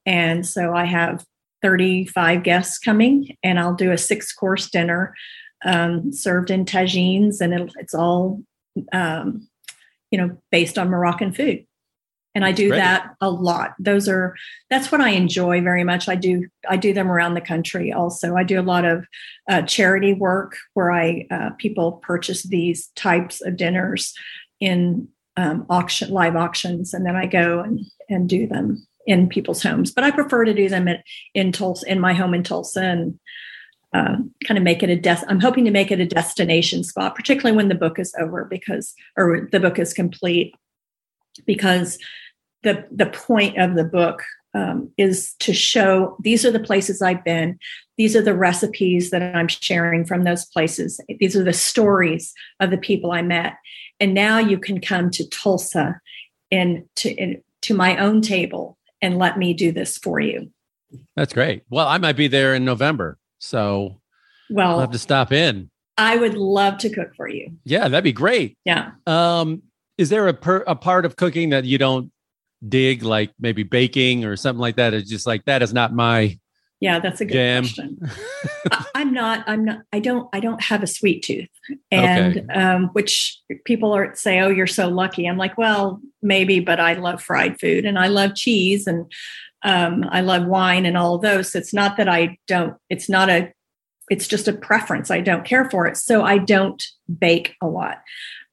[0.05, 1.25] And so I have
[1.63, 5.15] 35 guests coming, and I'll do a six course dinner
[5.65, 8.41] um, served in tagines, and it, it's all
[8.91, 9.47] um,
[10.11, 11.65] you know based on Moroccan food.
[12.35, 13.75] And I do that a lot.
[13.77, 14.35] Those are
[14.69, 16.09] that's what I enjoy very much.
[16.09, 17.93] I do I do them around the country.
[17.93, 19.05] Also, I do a lot of
[19.47, 24.15] uh, charity work where I uh, people purchase these types of dinners
[24.59, 29.61] in um, auction live auctions, and then I go and and do them in people's
[29.61, 29.91] homes.
[29.91, 30.97] But I prefer to do them in,
[31.35, 33.19] in Tulsa, in my home in Tulsa, and
[33.93, 37.15] uh, kind of make it a des- I'm hoping to make it a destination spot,
[37.15, 40.55] particularly when the book is over because or the book is complete,
[41.45, 41.97] because
[42.63, 44.23] the the point of the book
[44.55, 47.57] um, is to show these are the places I've been,
[47.97, 52.71] these are the recipes that I'm sharing from those places, these are the stories of
[52.71, 53.53] the people I met,
[53.99, 55.99] and now you can come to Tulsa
[56.51, 60.49] and to in, to my own table and let me do this for you.
[61.15, 61.63] That's great.
[61.69, 63.17] Well, I might be there in November.
[63.43, 63.99] So
[64.49, 65.69] well, I'll have to stop in.
[65.97, 67.51] I would love to cook for you.
[67.65, 68.57] Yeah, that'd be great.
[68.65, 68.91] Yeah.
[69.05, 69.63] Um,
[69.97, 72.11] is there a per, a part of cooking that you don't
[72.67, 74.93] dig, like maybe baking or something like that?
[74.93, 76.39] It's just like that is not my
[76.79, 77.63] yeah, that's a good jam.
[77.63, 77.97] question.
[78.93, 79.45] I, am not.
[79.47, 79.83] I'm not.
[79.93, 80.27] I don't.
[80.33, 81.47] I don't have a sweet tooth,
[81.91, 82.47] and okay.
[82.53, 86.93] um, which people are say, "Oh, you're so lucky." I'm like, well, maybe, but I
[86.93, 89.09] love fried food and I love cheese and
[89.63, 91.51] um, I love wine and all of those.
[91.51, 93.51] So it's not that I don't, it's not a,
[94.09, 95.09] it's just a preference.
[95.09, 95.97] I don't care for it.
[95.97, 96.83] So I don't
[97.19, 97.99] bake a lot.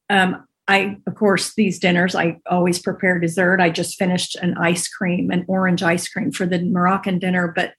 [0.09, 3.61] Um, I, of course, these dinners, I always prepare dessert.
[3.61, 7.75] I just finished an ice cream, an orange ice cream for the Moroccan dinner, but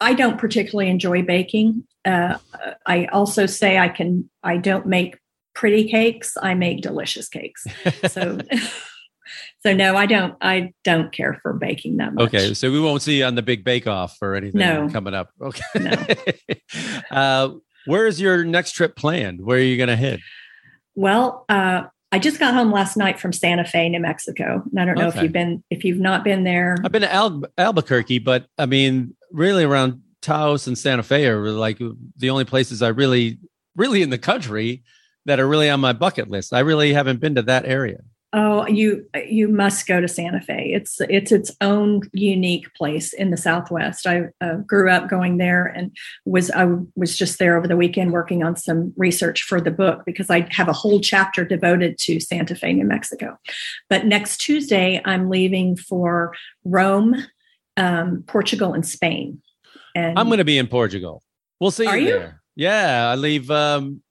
[0.00, 1.84] I don't particularly enjoy baking.
[2.04, 2.38] Uh,
[2.84, 5.18] I also say I can, I don't make
[5.54, 6.36] pretty cakes.
[6.40, 7.64] I make delicious cakes.
[8.08, 8.38] So
[9.62, 10.34] so no, I don't.
[10.40, 12.28] I don't care for baking that much.
[12.28, 14.88] Okay, so we won't see you on the big Bake Off or anything no.
[14.88, 15.30] coming up.
[15.40, 15.62] Okay.
[15.78, 16.56] No.
[17.10, 17.50] uh,
[17.86, 19.40] where is your next trip planned?
[19.40, 20.20] Where are you going to head?
[20.94, 24.84] Well, uh, I just got home last night from Santa Fe, New Mexico, and I
[24.84, 25.18] don't know okay.
[25.18, 26.76] if you've been if you've not been there.
[26.84, 31.50] I've been to Al- Albuquerque, but I mean, really around Taos and Santa Fe are
[31.50, 31.78] like
[32.16, 33.38] the only places I really,
[33.76, 34.82] really in the country
[35.26, 36.52] that are really on my bucket list.
[36.52, 38.00] I really haven't been to that area.
[38.32, 40.70] Oh, you you must go to Santa Fe.
[40.72, 44.06] It's it's its own unique place in the Southwest.
[44.06, 45.90] I uh, grew up going there and
[46.24, 50.02] was I was just there over the weekend working on some research for the book
[50.06, 53.36] because I have a whole chapter devoted to Santa Fe, New Mexico.
[53.88, 56.32] But next Tuesday, I'm leaving for
[56.64, 57.16] Rome,
[57.76, 59.42] um, Portugal, and Spain.
[59.96, 61.24] And I'm going to be in Portugal.
[61.58, 62.12] We'll see Are you you?
[62.12, 62.42] there.
[62.54, 63.50] Yeah, I leave.
[63.50, 64.02] Um,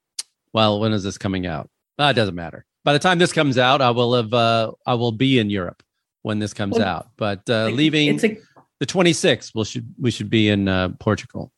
[0.51, 1.69] well, when is this coming out?
[1.97, 2.65] Uh, it doesn't matter.
[2.89, 4.33] By the time this comes out, I will have.
[4.33, 5.83] Uh, I will be in Europe
[6.23, 7.09] when this comes Well, out.
[7.17, 8.37] But uh, leaving a
[8.79, 11.51] the 26th, we should we should be in uh, Portugal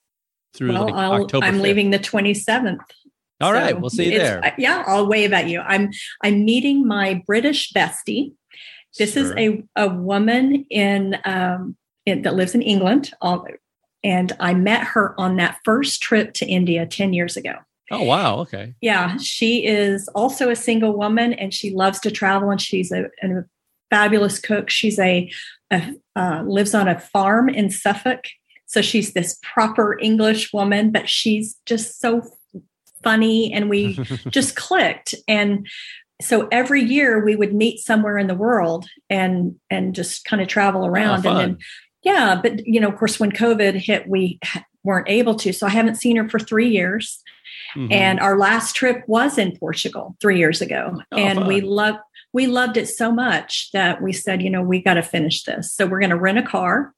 [0.54, 0.90] through well.
[0.90, 1.46] like October.
[1.46, 1.62] I'm 5th.
[1.62, 2.80] leaving the 27th.
[3.40, 4.54] All right, So we'll see you there.
[4.58, 5.62] Yeah, I'll wave at you.
[5.62, 5.92] I'm
[6.22, 8.34] I'm meeting my British bestie.
[9.00, 13.48] This is a a woman in um in, that lives in England, all,
[14.04, 17.54] and I met her on that first trip to India ten years ago.
[17.92, 18.74] Oh wow, okay.
[18.82, 23.10] Yeah, she is also a single woman, and she loves to travel, and she's a,
[23.22, 23.44] a
[23.90, 24.70] fabulous cook.
[24.70, 25.30] She's a,
[25.72, 28.26] a uh, lives on a farm in Suffolk,
[28.66, 32.24] so she's this proper English woman, but she's just so
[33.04, 33.94] funny, and we
[34.30, 35.14] just clicked.
[35.28, 35.68] And
[36.22, 40.48] so every year we would meet somewhere in the world and and just kind of
[40.48, 41.58] travel around, and then
[42.04, 44.40] yeah, but you know, of course, when COVID hit, we
[44.84, 45.54] weren't able to.
[45.54, 47.22] So I haven't seen her for three years.
[47.76, 47.92] Mhm.
[47.92, 51.02] And our last trip was in Portugal three years ago.
[51.12, 52.00] Oh, and we loved
[52.34, 55.74] we loved it so much that we said, you know, we got to finish this.
[55.74, 56.94] So we're going to rent a car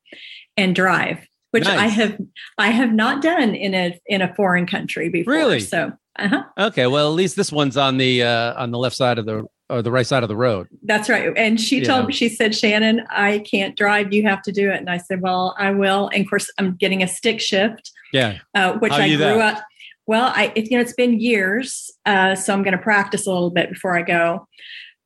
[0.58, 2.18] and drive, which I have
[2.58, 5.34] I have not done in a in a foreign country before.
[5.34, 5.60] Really?
[5.60, 6.44] So uh-huh.
[6.68, 9.46] okay, well at least this one's on the uh, on the left side of the
[9.70, 10.68] or the right side of the road.
[10.84, 11.32] That's right.
[11.36, 11.86] And she Yeah.
[11.86, 14.14] told me, she said, Shannon, I can't drive.
[14.14, 14.76] You have to do it.
[14.78, 16.10] And I said, well, I will.
[16.14, 18.40] And of course, I'm getting a stick shift, Yeah.
[18.54, 19.58] uh, which How I grew that?
[19.58, 19.64] up.
[20.06, 21.92] Well, I, it, you know, it's been years.
[22.06, 24.48] Uh, so I'm going to practice a little bit before I go.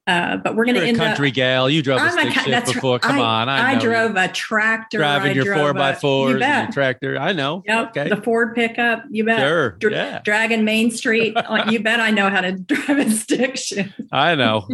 [0.08, 1.36] Uh, but we're going to end country up.
[1.36, 1.70] gal.
[1.70, 2.98] You drove a I'm stick a, shift ki- before.
[2.98, 3.80] Come I, on, I, you.
[3.82, 5.00] drove a tractor.
[5.00, 6.74] driving I your four by a- fours You and your bet.
[6.74, 7.20] tractor.
[7.20, 7.62] I know.
[7.66, 8.08] Yep, Okay.
[8.10, 9.04] the Ford pickup.
[9.12, 9.40] You bet.
[9.40, 9.78] Sure.
[9.92, 10.22] Yeah.
[10.24, 11.36] Dragon Main Street.
[11.70, 12.00] you bet.
[12.00, 13.92] I know how to drive a stick shift.
[14.12, 14.68] I know.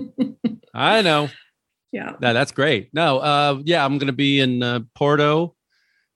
[0.73, 1.29] I know.
[1.91, 2.13] Yeah.
[2.19, 2.89] No, that's great.
[2.91, 5.53] No, uh, yeah, I'm going to be in uh, Porto,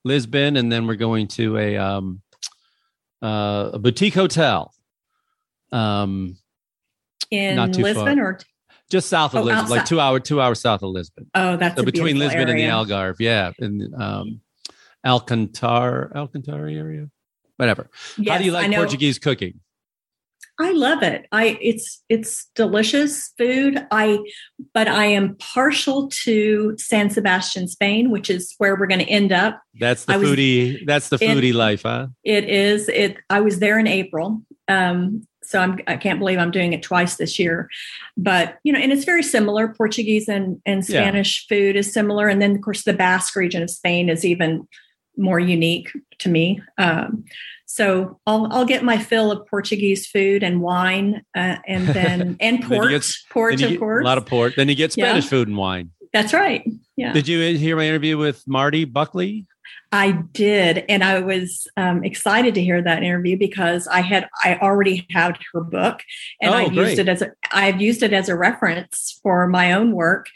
[0.03, 2.19] Lisbon, and then we're going to a um,
[3.21, 4.73] uh, a boutique hotel,
[5.71, 6.37] um,
[7.31, 8.25] In Not too Lisbon far.
[8.25, 8.39] or
[8.89, 11.29] just south of Oh, Lisbon, like two hour two hours south of Lisbon.
[11.35, 12.51] oh, that's So a between Lisbon area.
[12.71, 14.41] and the Algarve, yeah, in um,
[15.05, 17.07] Alcantar, Alcantar area,
[17.57, 17.89] whatever.
[18.27, 18.73] How do you like.
[18.73, 19.59] Portuguese cooking?
[20.59, 21.27] I love it.
[21.31, 23.85] I it's it's delicious food.
[23.91, 24.19] I
[24.73, 29.31] but I am partial to San Sebastian, Spain, which is where we're going to end
[29.31, 29.61] up.
[29.79, 30.85] That's the I was- foodie.
[30.85, 32.07] That's the foodie life, huh?
[32.23, 33.17] It is it.
[33.29, 37.17] I was there in April, um, so I'm I can't believe I'm doing it twice
[37.17, 37.69] this year.
[38.17, 39.67] But you know, and it's very similar.
[39.67, 41.01] Portuguese and and Yeah.
[41.03, 44.67] Spanish food is similar, and then of course the Basque region of Spain is even
[45.17, 46.61] more unique to me.
[46.77, 47.25] Um,
[47.65, 52.61] so I'll I'll get my fill of Portuguese food and wine, uh, and then and
[52.63, 54.01] Then port, port Then you of get course.
[54.03, 54.53] A lot of port.
[54.55, 55.05] Then you get Yeah.
[55.05, 55.91] Spanish food and wine.
[56.13, 56.63] That's right.
[56.95, 57.13] Yeah.
[57.13, 59.45] Did you hear my interview with Marti Buckley?
[59.91, 64.57] I did, and I was um, excited to hear that interview because I had I
[64.57, 66.01] already had her book,
[66.41, 66.89] and Oh, great.
[66.89, 70.27] used it as a I've used it as a reference for my own work,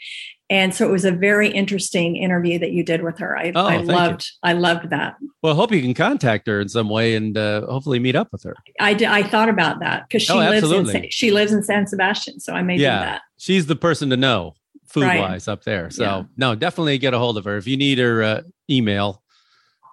[0.50, 3.36] and so it was a very interesting interview that you did with her.
[3.38, 3.92] I, Oh, I thank you.
[3.94, 5.16] loved I loved that.
[5.42, 8.28] Well, I hope you can contact her in some way and uh, hopefully meet up
[8.32, 8.54] with her.
[8.80, 11.86] I did, I thought about that because she Oh, lives in she lives in San
[11.86, 12.98] Sebastian, so I may do Yeah.
[13.00, 13.22] that.
[13.38, 14.54] She's the person to know
[14.86, 15.18] food Right.
[15.20, 15.90] wise up there.
[15.90, 16.22] So, Yeah.
[16.36, 17.56] no, definitely get a hold of her.
[17.56, 19.22] If you need her uh, email,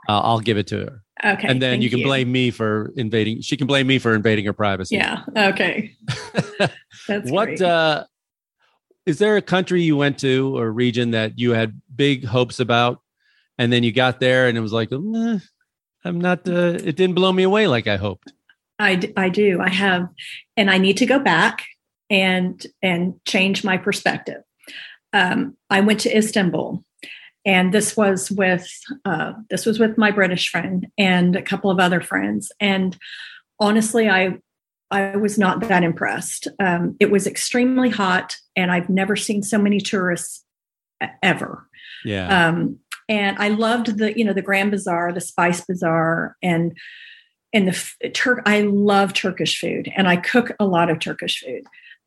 [0.10, 1.04] uh, I'll give it to her.
[1.34, 3.42] Okay, and then you can blame me for invading.
[3.42, 4.96] She can blame me for invading her privacy.
[4.96, 5.24] Yeah.
[5.36, 5.96] Okay.
[7.08, 7.62] That's what great.
[7.62, 8.06] uh
[9.10, 13.02] is there a country you went to or region that you had big hopes about
[13.58, 15.39] and then you got there and it was like "Eh,
[16.06, 18.32] i'm not uh, it didn't blow me away like i hoped
[18.80, 19.60] I, I do.
[19.62, 20.08] I have,
[20.56, 21.65] and I need to go back
[22.10, 24.41] and and change my perspective.
[25.12, 26.84] Um, I went to Istanbul,
[27.45, 28.67] and this was with
[29.04, 32.52] uh, this was with my British friend and a couple of other friends.
[32.60, 32.98] And
[33.60, 34.38] honestly, I
[34.91, 36.47] I was not that impressed.
[36.60, 40.43] Um, it was extremely hot, and I've never seen so many tourists
[41.21, 41.67] ever.
[42.04, 46.78] yeah Um, and I loved the, you know, the Grand Bazaar, the Spice Bazaar, and
[47.52, 48.44] and the Turk.
[48.46, 51.63] I love Turkish food, and I cook a lot of Turkish food,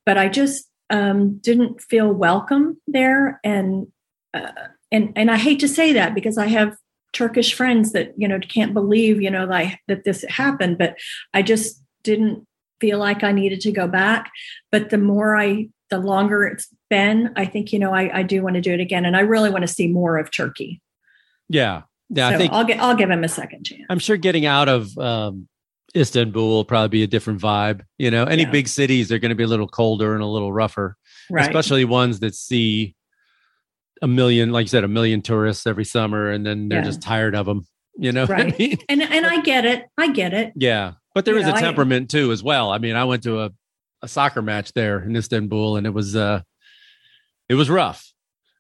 [0.07, 3.89] but I just um, didn't feel welcome there, and
[4.35, 4.53] uh,
[4.93, 6.77] and and I hate to say that because I have
[7.13, 10.97] Turkish friends that you know can't believe you know that I, that this happened, but
[11.35, 12.47] I just didn't
[12.83, 14.31] feel like I needed to go back.
[14.73, 18.43] But the more I the longer it's been, I think you know I, I do
[18.43, 20.81] want to do it again, and I really want to see more of Turkey.
[21.49, 22.31] Yeah, yeah.
[22.31, 23.83] so I think I'll get I'll give him a second chance.
[23.89, 25.49] I'm sure getting out of um,
[25.95, 27.83] Istanbul will probably be a different vibe.
[27.99, 28.51] You know, any Yeah.
[28.51, 30.97] big cities are going to be a little colder and a little rougher,
[31.31, 31.47] Right.
[31.47, 32.95] especially ones that see
[34.01, 36.85] a million, like you said, a million tourists every summer, and then they're Yeah.
[36.87, 37.67] just tired of them.
[37.99, 38.59] You know, what I Right.
[38.59, 38.79] mean?
[38.89, 39.85] and and I get it.
[39.99, 40.55] I get it.
[40.57, 42.71] Yeah, but there You is know, a temperament too, as well.
[42.71, 43.51] I mean, I went to a,
[44.03, 46.43] a soccer match there in Istanbul, and it was uh,
[47.49, 48.09] it was rough.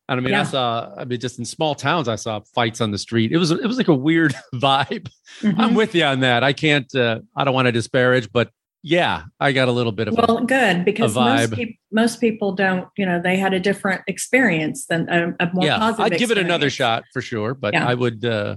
[0.08, 2.90] And I mean, I saw, I mean, just in small towns, I saw fights on
[2.90, 3.32] the street.
[3.32, 5.08] It was, it was like a weird vibe.
[5.40, 5.54] Mhm.
[5.58, 6.42] I'm with you on that.
[6.44, 8.50] I can't, uh, I don't want to disparage, but
[8.82, 12.52] yeah, I got a little bit of a- Well, good because most people most people
[12.52, 12.88] don't.
[12.98, 15.78] You know, they had a different experience than a, a more yeah.
[15.78, 16.12] positive.
[16.12, 17.86] I'd give it another shot for sure, but Yeah.
[17.86, 18.56] I would, uh,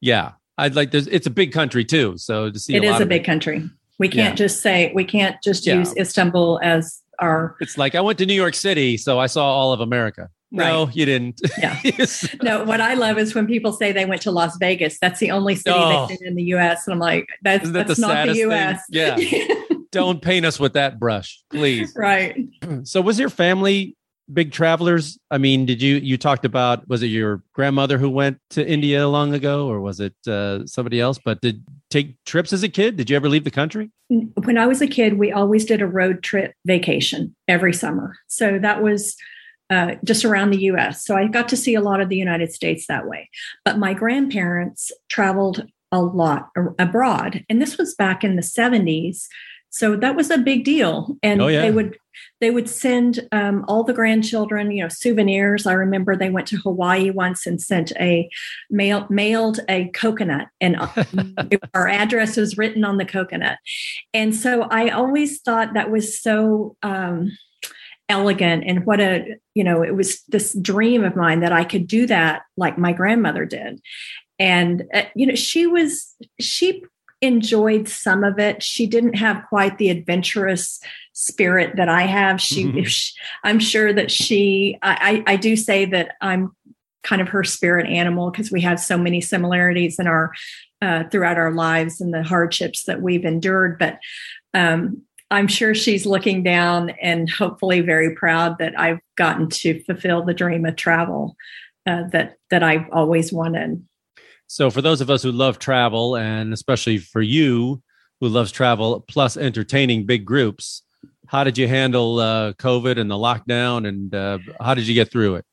[0.00, 1.06] yeah, I'd like this.
[1.10, 3.68] It's a big country too, so to see It is a big it, country.
[3.98, 4.44] We can't Yeah.
[4.46, 5.74] just say we can't just Yeah.
[5.78, 9.44] use Istanbul as our it's like I went to New York City, so I saw
[9.44, 10.28] all of America.
[10.54, 11.40] No, you didn't.
[11.58, 11.78] Yeah.
[11.82, 12.28] Yes.
[12.42, 12.62] no.
[12.64, 14.98] What I love is when people say they went to Las Vegas.
[15.00, 16.06] That's the only city Oh.
[16.08, 16.86] they've been in the U.S.
[16.86, 18.50] And I'm like, that's that that's the not the saddest thing?
[18.50, 18.82] U.S.
[18.90, 19.54] Yeah.
[19.92, 21.92] don't paint us with that brush, please.
[21.96, 22.36] right.
[22.84, 23.96] So was your family
[24.32, 25.18] big travelers?
[25.30, 29.08] I mean, did you you talked about was it your grandmother who went to India
[29.08, 32.96] long ago or was it uh, somebody else but did take trips as a kid?
[32.96, 33.90] Did you ever leave the country?
[34.44, 38.16] when I was a kid, we always did a road trip vacation every summer.
[38.28, 39.16] So that was
[39.70, 41.04] uh, just around the US.
[41.04, 43.30] So I got to see a lot of the United States that way.
[43.64, 47.44] But my grandparents traveled a lot abroad.
[47.48, 49.26] And this was back in the 70s.
[49.72, 51.16] So that was a big deal.
[51.22, 51.62] And Oh, yeah.
[51.62, 51.96] they would
[52.40, 55.66] they would send um, all the grandchildren, you know, souvenirs.
[55.66, 58.28] I remember they went to Hawaii once and sent a
[58.70, 61.04] mail mailed a coconut, and uh,
[61.74, 63.58] our address was written on the coconut.
[64.12, 67.30] And so I always thought that was so um,
[68.10, 71.86] elegant, and what a you know, it was this dream of mine that I could
[71.86, 73.80] do that like my grandmother did.
[74.38, 76.84] And uh, you know, she was she
[77.22, 78.62] enjoyed some of it.
[78.62, 80.80] She didn't have quite the adventurous
[81.14, 82.40] spirit that I have.
[82.40, 82.86] She, Mhm.
[82.86, 83.12] she
[83.44, 86.54] I'm sure that she, I, I I do say that I'm
[87.02, 90.32] kind of her spirit animal because we have so many similarities in our,
[90.80, 93.78] uh, throughout our lives and the hardships that we've endured.
[93.78, 93.98] But,
[94.54, 100.22] um, I'm sure she's looking down and hopefully very proud that I've gotten to fulfill
[100.24, 101.36] the dream of travel
[101.86, 103.82] uh, that that I've always wanted.
[104.52, 107.82] So for those of us who love travel and especially for you
[108.20, 110.82] who loves travel plus entertaining big groups,
[111.26, 115.10] how did you handle uh, COVID and the lockdown and uh, how did you get
[115.10, 115.46] through it?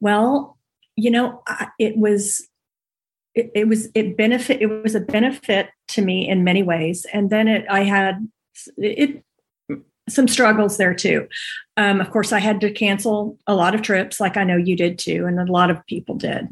[0.00, 0.58] Well,
[0.96, 1.42] you know,
[1.78, 2.46] it was
[3.34, 7.30] it, it was it benefit it was a benefit to me in many ways, and
[7.30, 8.28] then it I had
[8.76, 9.24] it
[10.08, 11.28] some struggles there too.
[11.76, 14.76] Um, of course, I had to cancel a lot of trips, like I know you
[14.76, 16.48] did too, and a lot of people did.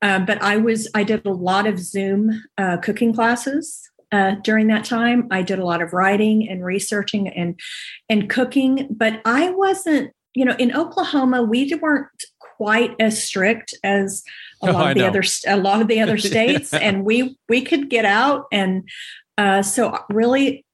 [0.00, 4.68] Um, but I was I did a lot of Zoom uh, cooking classes uh, during
[4.68, 5.28] that time.
[5.30, 7.60] I did a lot of writing and researching and
[8.08, 10.12] and cooking, but I wasn't.
[10.32, 12.06] You know, in Oklahoma, we weren't
[12.38, 14.22] quite as strict as
[14.62, 17.36] a Oh, lot I of the other a lot of the other states, and we
[17.48, 18.88] we could get out, and
[19.36, 20.64] uh, so really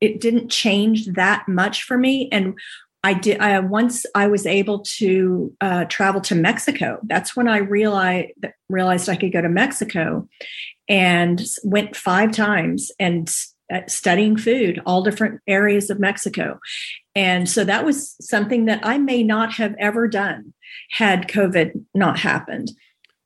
[0.00, 2.28] it didn't change that much for me.
[2.32, 2.54] And
[3.04, 7.58] i did I, once i was able to uh, travel to mexico that's when i
[7.58, 8.32] realized
[8.68, 10.26] realized i could go to mexico
[10.88, 13.32] and went five times and
[13.72, 16.58] uh, studying food all different areas of mexico.
[17.14, 20.52] And so that was something that i may not have ever done
[20.90, 22.70] had covid not happened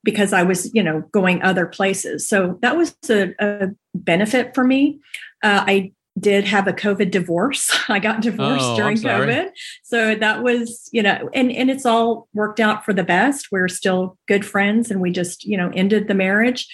[0.03, 2.27] because i was you know going other places.
[2.27, 5.01] So that was a, a benefit for me.
[5.43, 7.71] Uh, i did have a COVID divorce.
[7.89, 8.97] I got divorced Oh, during.
[8.97, 9.51] COVID.
[9.83, 13.49] So that was, you know, and, and it's all worked out for the best.
[13.53, 16.67] We're still good friends and we just, you know, ended the marriage.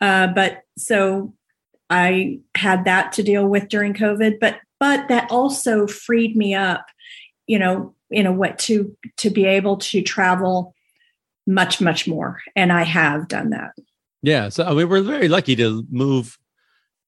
[0.00, 1.34] Uh, but so
[1.88, 6.86] I had that to deal with during COVID, but, but that also freed me up,
[7.46, 10.74] you know, in a way to, to be able to travel
[11.46, 12.40] much, much more.
[12.56, 13.72] And I have done that.
[14.22, 16.38] Yeah, so I mean, we're very lucky to move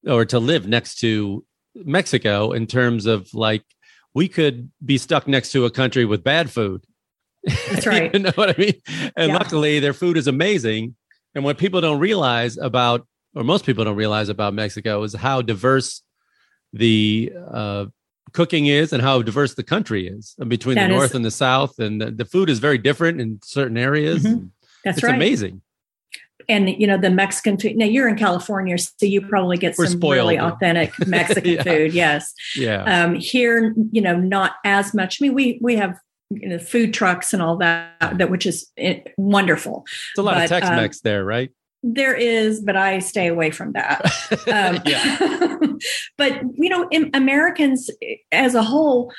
[0.05, 1.45] or to live next to
[1.75, 3.63] Mexico in terms of like
[4.13, 6.85] we could be stuck next to a country with bad food.
[7.69, 8.11] That's right.
[8.13, 8.73] you know what I mean?
[9.15, 9.37] And Yeah.
[9.37, 10.95] luckily, their food is amazing.
[11.35, 13.05] And what people don't realize about,
[13.35, 16.01] or most people don't realize about Mexico, is how diverse
[16.71, 17.85] the uh,
[18.31, 21.25] cooking is and how diverse the country is uh, between That the is- north and
[21.25, 21.77] the south.
[21.79, 24.23] And the, the food is very different in certain areas.
[24.23, 24.49] Mhm.
[24.85, 25.15] That's it's right.
[25.15, 25.61] amazing.
[26.47, 27.75] And you know the Mexican food.
[27.75, 30.15] Now you're in California, so you probably get We're some spoiled.
[30.15, 31.63] really authentic Mexican Yeah.
[31.63, 31.93] food.
[31.93, 32.83] Yes, Yeah.
[32.83, 35.21] um, here, you know, not as much.
[35.21, 35.99] I mean, we we have
[36.31, 39.83] you know, food trucks and all that, that which is eh, wonderful.
[39.85, 41.51] it's a lot of but, Tex um, Mex there, right?
[41.83, 44.01] There is, but I stay away from that.
[44.47, 45.57] Um, yeah.
[46.17, 47.89] but you know, Americans
[48.31, 49.11] as a whole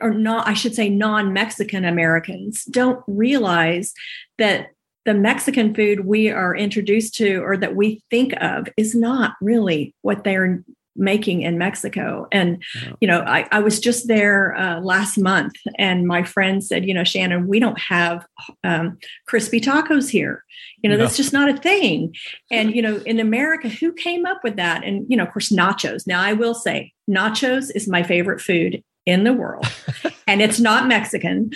[0.00, 3.92] or not, I should say, non-Mexican Americans don't realize
[4.38, 4.68] that
[5.04, 9.94] the Mexican food we are introduced to or that we think of is not really
[10.02, 10.64] what they're
[10.96, 12.28] making in Mexico.
[12.30, 12.62] And,
[13.00, 16.94] you know, I, I was just there uh, last month and my friend said, you
[16.94, 18.24] know, Shannon, we don't have
[18.62, 18.96] um,
[19.26, 20.44] crispy tacos here.
[20.82, 21.02] You know, No.
[21.02, 22.14] that's just not a thing.
[22.50, 24.84] And, you know, in America, who came up with that?
[24.84, 26.06] And, you know, of course, nachos.
[26.06, 29.66] Now, I will say, nachos is my favorite food in the world,
[30.26, 31.50] and it's not Mexican.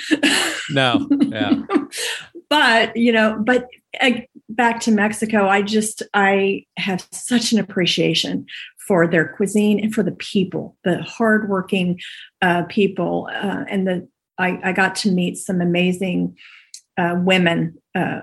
[0.71, 1.09] No.
[1.21, 1.55] Yeah.
[2.51, 3.69] but you know but
[4.01, 4.11] uh,
[4.49, 8.47] back to mexico i just i have such an appreciation
[8.87, 11.99] for their cuisine and for the people the hardworking
[12.43, 16.37] uh, people uh, and the I, I got to meet some amazing
[16.97, 18.21] uh, women uh,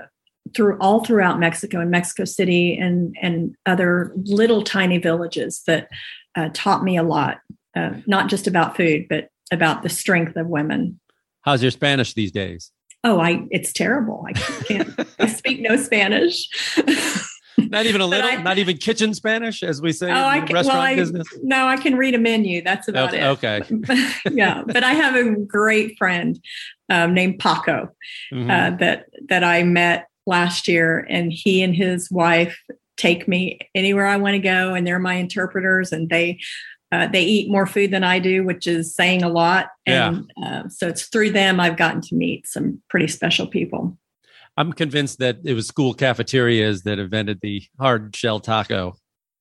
[0.55, 5.89] through all throughout mexico and mexico city and and other little tiny villages that
[6.36, 7.39] uh, taught me a lot
[7.76, 10.99] uh, not just about food but about the strength of women
[11.45, 12.71] How's your Spanish these days?
[13.05, 14.25] Oh, I it's terrible.
[14.27, 14.89] I can't
[15.19, 16.49] I speak no Spanish.
[17.57, 20.53] Not even a little, I- not even kitchen Spanish, as we say oh, I can,
[20.53, 21.25] restaurant well, I, business.
[21.41, 22.61] no, I can read a menu.
[22.61, 23.61] That's about Okay.
[23.61, 23.71] it.
[23.71, 24.09] okay.
[24.31, 26.37] yeah, but I have a great friend
[26.89, 27.89] um, named Paco
[28.33, 28.49] Mhm.
[28.51, 32.59] uh, that that I met last year, and he and his wife
[32.97, 36.39] take me anywhere I want to go, and they're my interpreters, and they.
[36.91, 39.69] Uh, they eat more food than I do, which is saying a lot.
[39.86, 43.97] And uh, so it's through them I've gotten to meet some pretty special people.
[44.55, 48.95] I'm convinced that it was school cafeterias that invented the hard shell taco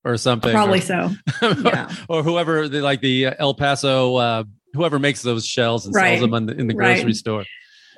[0.04, 0.52] or something.
[0.52, 1.10] Probably or, so.
[1.42, 1.94] or, Yeah.
[2.08, 6.10] or whoever, the, like the uh, El Paso, uh, whoever makes those shells and Right.
[6.18, 6.94] sells them on the, in the Right.
[6.96, 7.44] grocery store.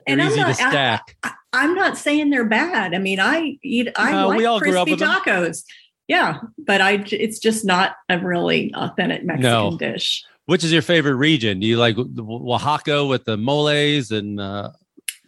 [0.07, 1.17] They're And I'm easy not- to stack.
[1.23, 2.93] I, I'm not saying they're bad.
[2.95, 3.89] I mean, I eat.
[3.97, 5.65] I No, like we all grew up crispy tacos.
[5.65, 5.75] them.
[6.09, 7.05] Yeah, but I.
[7.11, 9.77] It's just not a really authentic Mexican No.
[9.77, 10.23] dish.
[10.47, 11.59] Which is your favorite region?
[11.59, 14.71] Do you like Oaxaca with the moles and uh,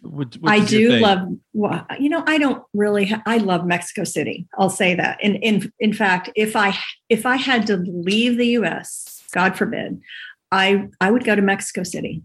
[0.01, 1.27] which, which I do love.
[1.99, 3.07] You know, I don't really.
[3.07, 4.47] Ha- I love Mexico City.
[4.57, 5.19] I'll say that.
[5.21, 6.77] And in in fact, if I
[7.09, 9.99] if I had to leave the U.S., God forbid,
[10.51, 12.23] I I would go to Mexico City.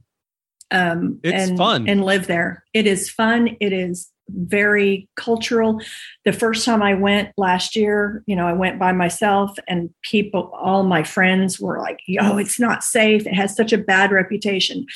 [0.70, 1.88] Um, It's and, fun.
[1.88, 2.64] and live there.
[2.72, 3.56] It is fun.
[3.60, 5.80] It is very cultural.
[6.24, 10.50] The first time I went last year, you know, I went by myself, and people,
[10.54, 13.26] all my friends were like, "Yo, it's not safe.
[13.26, 14.86] It has such a bad reputation,"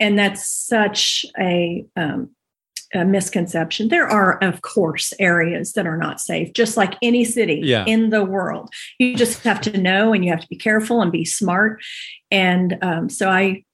[0.00, 2.30] and that's such a um,
[2.94, 3.88] a misconception.
[3.88, 7.84] There are, of course, areas that are not safe, just like any city Yeah.
[7.86, 8.70] in the world.
[8.98, 11.82] You just have to know and you have to be careful and be smart.
[12.30, 13.64] And um, so I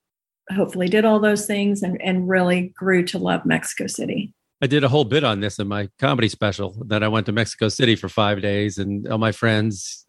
[0.50, 4.32] hopefully did all those things and, and really grew to love Mexico City.
[4.62, 7.32] I did a whole bit on this in my comedy special that I went to
[7.32, 10.06] Mexico City for five days, and all my friends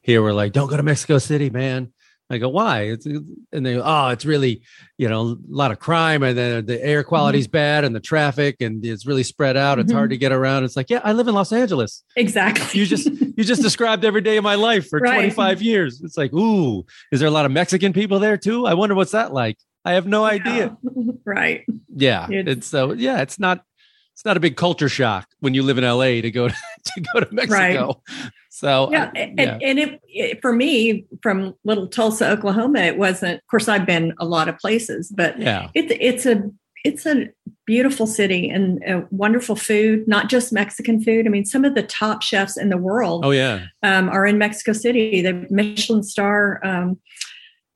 [0.00, 1.92] here were like, "Don't go to Mexico City, man."
[2.28, 4.62] I go, "Why?" It's, and they, go, "Oh, it's really,
[4.98, 7.08] you know, a lot of crime, and then the air mm-hmm.
[7.10, 9.78] quality's bad, and the traffic, and it's really spread out.
[9.78, 10.14] It's hard mm-hmm.
[10.14, 12.02] to get around." It's like, yeah, I live in Los Angeles.
[12.16, 12.80] Exactly.
[12.80, 15.14] You just you just described every day of my life for Right.
[15.14, 16.00] 25 years.
[16.02, 18.66] It's like, ooh, is there a lot of Mexican people there too?
[18.66, 19.58] I wonder what's that like.
[19.84, 20.76] I have no idea.
[20.82, 21.12] Yeah.
[21.24, 21.64] right.
[21.94, 23.64] Yeah, It's- so yeah, it's not
[24.12, 26.54] it's not a big culture shock when you live in LA to go to,
[26.84, 28.02] to go to Mexico.
[28.50, 29.58] So yeah, I- and, yeah.
[29.62, 33.34] and it, it for me from little Tulsa, Oklahoma, it wasn't.
[33.40, 36.50] Of course, I've been a lot of places, but yeah, it's it's a
[36.84, 37.28] it's a
[37.64, 40.06] beautiful city and uh, wonderful food.
[40.06, 41.26] Not just Mexican food.
[41.26, 44.38] I mean, some of the top chefs in the world oh yeah, um, are in
[44.38, 45.22] Mexico City.
[45.22, 46.60] The Michelin star.
[46.64, 47.00] Um,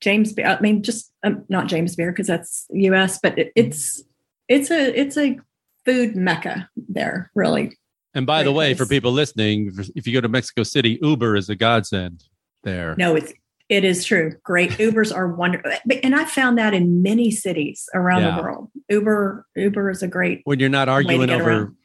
[0.03, 4.05] James, I mean, just um, not James Beard because that's U.S., but it, it's
[4.47, 5.39] it's a it's a
[5.87, 7.31] food mecca there.
[7.35, 7.79] Really,
[8.15, 8.79] and by the way, place.
[8.79, 12.25] for people listening, if you go to Mexico City, Uber is a godsend
[12.65, 12.95] there.
[12.99, 13.33] No, it's
[13.69, 14.33] it is true.
[14.45, 15.73] Great Ubers are wonderful,
[16.03, 18.37] and I found that in many cities around Yeah.
[18.37, 18.69] the world.
[18.91, 20.43] Uber Uber is a great.
[20.45, 21.77] When you're not arguing over around.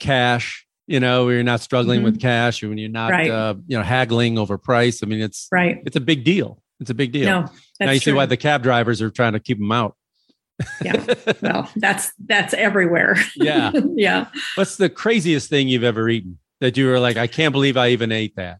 [0.00, 2.04] cash, you know, you're not struggling Mhm.
[2.04, 3.30] with cash, when you're not Right.
[3.30, 5.02] uh, you know haggling over price.
[5.02, 5.80] I mean, it's Right.
[5.86, 6.62] it's a big deal.
[6.80, 7.26] It's a big deal.
[7.26, 9.96] No, now you see why the cab drivers are trying to keep them out.
[10.82, 11.14] Yeah.
[11.42, 13.16] well, that's that's everywhere.
[13.36, 13.72] Yeah.
[13.94, 14.28] yeah.
[14.56, 17.88] What's the craziest thing you've ever eaten that you were like, I can't believe I
[17.88, 18.58] even ate that?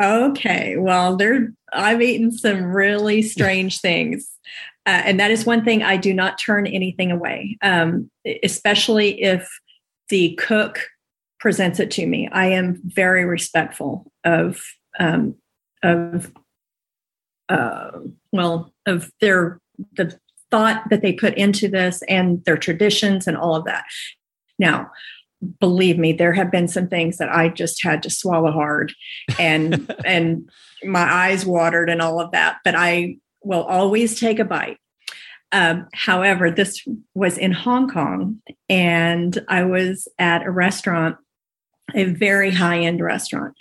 [0.00, 0.76] Okay.
[0.76, 4.28] Well, there I've eaten some really strange things.
[4.86, 8.10] Uh, and that is one thing I do not turn anything away, um,
[8.42, 9.48] especially if
[10.08, 10.88] the cook
[11.40, 14.62] presents it to me, I am very respectful of
[14.98, 15.34] um,
[15.82, 16.30] of
[17.48, 17.90] uh,
[18.30, 19.58] well of their
[19.96, 20.18] the
[20.50, 23.84] thought that they put into this and their traditions and all of that.
[24.58, 24.90] Now,
[25.58, 28.92] believe me, there have been some things that I just had to swallow hard
[29.38, 30.48] and and
[30.84, 34.78] my eyes watered and all of that, but I will always take a bite.
[35.52, 41.16] Um, however, this was in Hong Kong, and I was at a restaurant,
[41.94, 43.54] a very high end restaurant.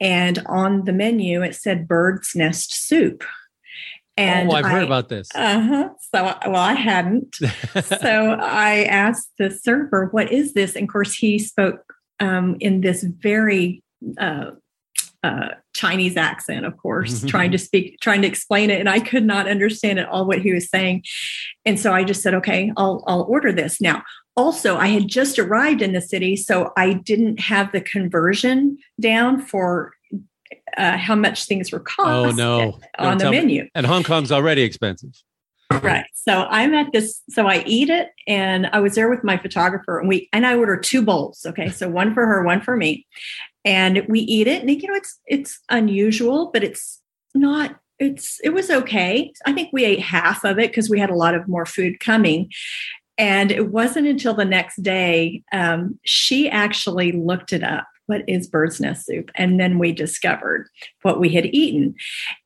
[0.00, 3.24] And on the menu, it said bird's nest soup.
[4.16, 5.28] And oh, I've I, heard about this.
[5.34, 5.88] Uh huh.
[6.14, 7.34] So, well, I hadn't.
[7.84, 12.82] so I asked the server, "What is this?" And of course, he spoke um, in
[12.82, 13.82] this very
[14.18, 14.50] uh,
[15.22, 19.24] uh, Chinese accent, of course, trying to speak, trying to explain it, and I could
[19.24, 21.04] not understand at all what he was saying.
[21.64, 24.02] And so I just said, "Okay, I'll I'll order this." Now,
[24.36, 29.40] also, I had just arrived in the city, so I didn't have the conversion down
[29.40, 29.92] for
[30.76, 32.78] uh, how much things were cost Oh no!
[32.98, 33.68] on Don't the tell me- menu.
[33.74, 35.10] And Hong Kong's already expensive.
[35.82, 36.04] Right.
[36.12, 39.98] So I'm at this, so I eat it and I was there with my photographer
[39.98, 41.46] and we, and I order two bowls.
[41.46, 41.70] Okay.
[41.70, 43.06] So one for her, one for me.
[43.64, 44.60] And we eat it.
[44.60, 47.00] And you know, it's, it's unusual, but it's
[47.34, 49.32] not, it's, it was okay.
[49.46, 52.00] I think we ate half of it because we had a lot of more food
[52.00, 52.50] coming.
[53.16, 57.86] And it wasn't until the next day, um, she actually looked it up.
[58.06, 59.30] What is bird's nest soup?
[59.36, 60.68] And then we discovered
[61.02, 61.94] what we had eaten.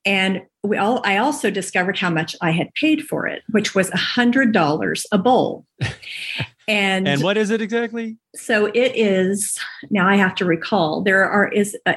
[0.05, 3.91] And we all I also discovered how much I had paid for it, which was
[3.91, 5.67] a hundred dollars a bowl.
[6.69, 8.17] And, And what is it exactly?
[8.35, 9.57] so it is
[9.89, 11.95] now I have to recall there are is a,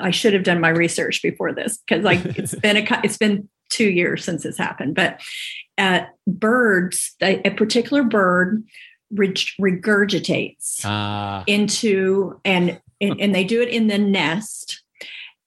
[0.00, 3.48] I should have done my research before this because like it's been a it's been
[3.70, 5.20] two years since this happened, but
[5.78, 8.64] uh, birds a, a particular bird
[9.14, 14.82] regurgitates Ah, into and and they do it in the nest.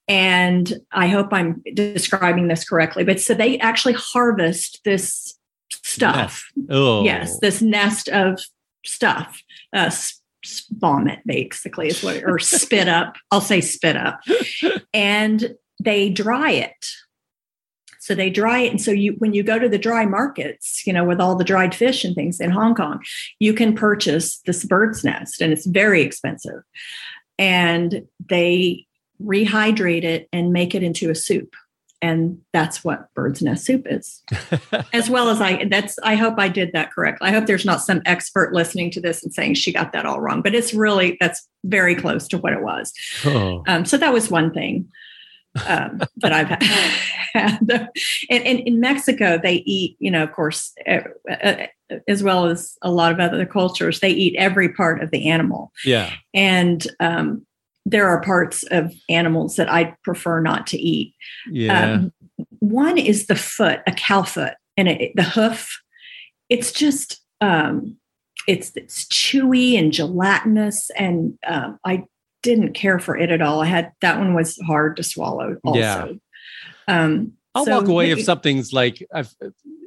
[0.07, 5.37] And i hope i'm describing this correctly but so they actually harvest this
[5.83, 6.51] stuff.
[6.69, 8.39] Oh, yes this nest of
[8.85, 9.41] stuff.
[9.73, 9.91] Uh
[10.71, 13.15] vomit basically is what or spit up.
[13.29, 14.19] I'll say spit up.
[14.93, 16.87] And they dry it
[18.01, 18.71] so they dry it.
[18.71, 21.43] And so you when you go to the dry markets you know with all the
[21.43, 23.01] dried fish and things in hong kong
[23.39, 26.63] you can purchase this bird's nest and it's very expensive.
[27.37, 28.85] And they
[29.23, 31.55] rehydrate it and make it into a soup.
[32.03, 34.23] And that's what bird's nest soup is.
[34.93, 37.29] As well as i that's i hope i did that correctly.
[37.29, 40.19] I hope there's not some expert listening to this and saying she got that all
[40.19, 42.91] wrong but it's really that's very close to what it was.
[43.25, 43.63] Oh.
[43.67, 44.89] um, so that was one thing
[45.67, 47.59] um, that I've had.
[48.29, 51.67] and, and in Mexico, they eat, you know, of course, uh, uh,
[52.07, 55.71] as well as a lot of other cultures, they eat every part of the animal.
[55.83, 56.13] yeah.
[56.33, 57.45] And um,
[57.85, 61.15] there are parts of animals that I prefer not to eat.
[61.49, 61.93] Yeah.
[61.93, 62.13] Um,
[62.59, 65.81] one is the foot, a cow foot, and it, the hoof.
[66.49, 67.97] It's just, um,
[68.47, 72.03] it's it's chewy and gelatinous, and um, I
[72.43, 73.61] didn't care for it at all.
[73.61, 75.57] I had that one was hard to swallow.
[75.63, 76.07] Also, Yeah.
[76.87, 79.33] um, I'll so walk away maybe- if something's like I've,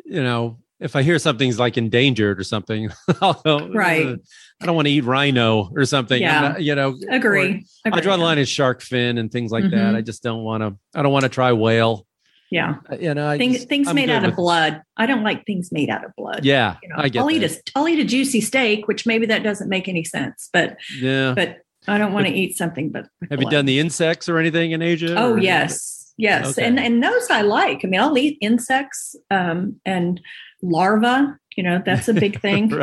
[0.04, 2.90] you know, if I hear something's like endangered or something.
[3.22, 4.06] I'll go, Right.
[4.06, 4.16] "Uh,
[4.60, 6.20] I don't want to eat rhino or something.
[6.20, 6.40] Yeah.
[6.40, 7.64] not- you know, Agree.
[7.86, 9.70] or- I draw the line at shark fin and things like that.
[9.92, 9.96] Mhm.
[9.96, 10.76] I just don't want to.
[10.94, 12.06] I don't want to try whale.
[12.50, 14.82] Yeah, Uh, You know, I things just- things I'm made out of blood.
[14.96, 16.44] I don't like things made out of blood.
[16.44, 19.26] Yeah, You know, I get I'll eat a I'll eat a juicy steak, which maybe
[19.26, 21.32] that doesn't make any sense, but Yeah.
[21.34, 22.90] but I don't want to eat something.
[22.90, 25.14] But Have you done the insects or anything in Asia?
[25.18, 26.66] Oh yes, yes, Okay.
[26.66, 27.84] and and those I like.
[27.84, 30.20] I mean, I'll eat insects um, and
[30.62, 31.32] larvae.
[31.56, 32.72] You know, that's a big thing.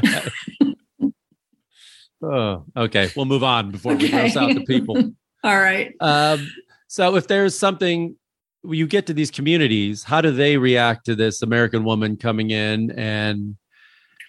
[2.24, 3.10] Oh, okay.
[3.16, 5.12] We'll move on before we gross out the people.
[5.44, 5.92] All right.
[6.00, 6.48] Um,
[6.88, 8.16] so if there's something
[8.64, 12.92] you get to these communities, how do they react to this American woman coming in
[12.92, 13.56] and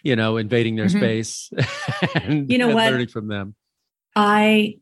[0.02, 0.96] you know invading their Mhm.
[0.96, 1.50] space
[2.14, 2.90] and, You know and what?
[2.90, 3.54] learning from them?
[4.16, 4.78] I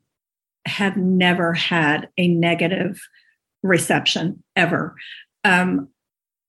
[0.66, 3.00] have never had a negative
[3.62, 4.94] reception ever.
[5.44, 5.88] Um,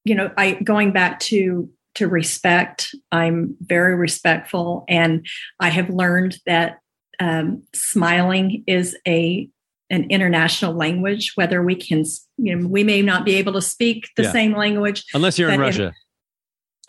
[0.03, 2.95] you know, I going back to to respect.
[3.11, 5.25] I'm very respectful, and
[5.59, 6.79] I have learned that
[7.19, 9.49] um, smiling is a
[9.89, 11.34] an international language.
[11.36, 12.05] Whether we can,
[12.38, 14.32] you know, we may not be able to speak the Yeah.
[14.32, 15.03] same language.
[15.13, 15.93] Unless you're in Russia,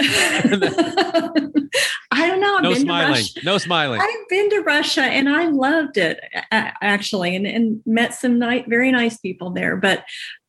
[2.11, 2.57] I don't know.
[2.57, 4.01] I've no been smiling, no smiling.
[4.01, 8.91] I've been to Russia and I loved it actually, and, and met some ni- very
[8.93, 9.77] nice people there.
[9.77, 10.05] But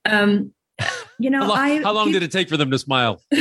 [0.06, 0.54] um,
[1.20, 3.22] you know, How long, I how long did it take for them to smile?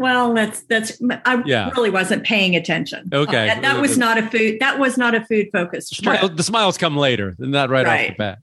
[0.00, 0.98] Well, that's that's.
[1.26, 1.68] I Yeah.
[1.76, 3.10] really wasn't paying attention.
[3.12, 3.48] Okay.
[3.48, 4.56] that, that was not a food.
[4.58, 8.14] That was not a food focused Smile, the smiles come later, not right, off the
[8.16, 8.38] bat.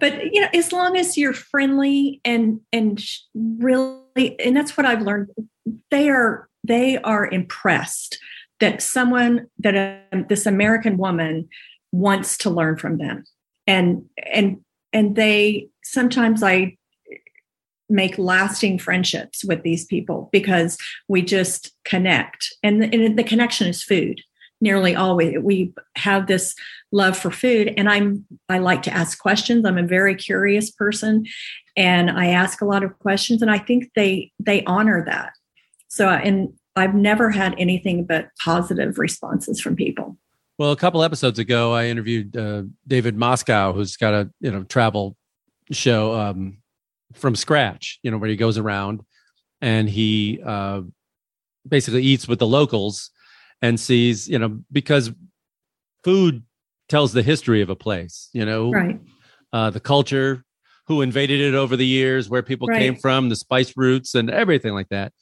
[0.00, 3.00] But you know, as long as you're friendly and and
[3.32, 5.28] really, and that's what I've learned.
[5.90, 8.18] They are they are impressed
[8.60, 11.48] that someone that um, this American woman
[11.92, 13.24] wants to learn from them,
[13.66, 14.58] and and
[14.92, 16.76] and they sometimes I
[17.90, 20.76] make lasting friendships with these people because
[21.08, 22.54] we just connect.
[22.62, 24.20] And, and the connection is food
[24.60, 25.38] nearly always.
[25.40, 26.54] We have this
[26.90, 29.64] love for food and i'm i like to ask questions.
[29.66, 31.26] I'm a very curious person
[31.76, 35.32] and i ask a lot of questions and i think they they honor that
[35.88, 40.16] so and i've never had anything but positive responses from people
[40.58, 44.64] Well, a couple episodes ago, I interviewed uh, David Moscow, who's got a you know
[44.64, 45.16] travel
[45.70, 46.58] show um,
[47.14, 48.00] from scratch.
[48.02, 49.02] You know where he goes around
[49.60, 50.82] and he uh,
[51.66, 53.10] basically eats with the locals
[53.62, 55.12] and sees you know because
[56.02, 56.42] food
[56.88, 58.28] tells the history of a place.
[58.32, 59.00] You know, right
[59.52, 60.44] uh, the culture,
[60.88, 62.78] who invaded it over the years, where people Right.
[62.80, 65.12] came from, the spice routes, and everything like that.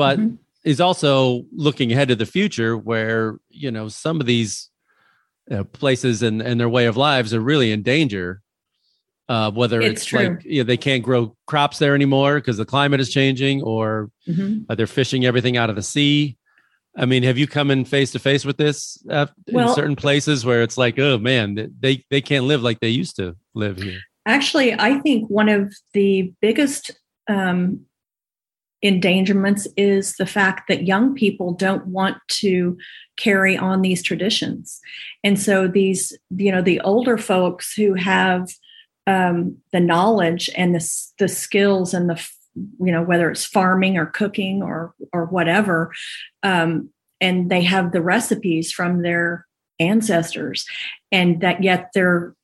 [0.00, 0.38] But Mhm.
[0.64, 4.70] is also looking ahead to the future, where you know some of these
[5.50, 8.40] uh, places and and their way of lives are really in danger.
[9.28, 12.64] Uh, whether It's it's, like you know, they can't grow crops there anymore because the
[12.64, 14.64] climate is changing, or Mhm.
[14.70, 16.38] uh, they're fishing everything out of the sea.
[16.96, 20.46] I mean, have you come in face to face with this uh, in certain places
[20.46, 24.00] where it's like, oh man, they they can't live like they used to live here?
[24.24, 26.90] Actually, I think one of the biggest
[27.28, 27.84] um,
[28.82, 32.78] endangerments is the fact that young people don't want to
[33.16, 34.80] carry on these traditions.
[35.22, 38.48] And so these, you know, the older folks who have
[39.06, 44.06] um, the knowledge and the, the skills and the, you know, whether it's farming or
[44.06, 45.92] cooking or, or whatever,
[46.42, 49.46] um, and they have the recipes from their
[49.78, 50.66] ancestors
[51.10, 52.34] and that yet they're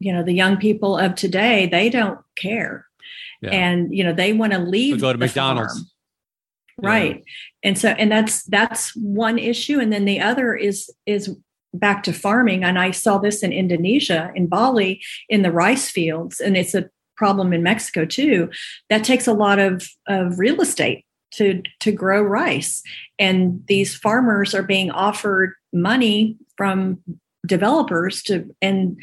[0.00, 2.86] you know the young people of today they don't care
[3.44, 3.50] Yeah.
[3.50, 5.74] and you know they want to leave go to McDonald's.
[5.74, 5.86] farm.
[6.82, 7.24] right.
[7.62, 9.78] And so and that's that's one issue.
[9.78, 11.36] And then the other is is
[11.72, 12.64] back to farming.
[12.64, 16.40] And i saw this in indonesia in bali in the rice fields.
[16.40, 18.50] And it's a problem in mexico too.
[18.90, 22.82] That takes a lot of of real estate to to grow rice.
[23.18, 26.98] And these farmers are being offered money from
[27.46, 28.96] developers to and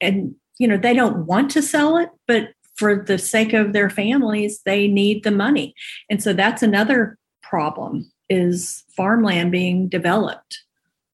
[0.00, 3.90] and you know they don't want to sell it but for the sake of their
[3.90, 5.74] families they need the money.
[6.08, 10.58] And so that's another problem is farmland being developed.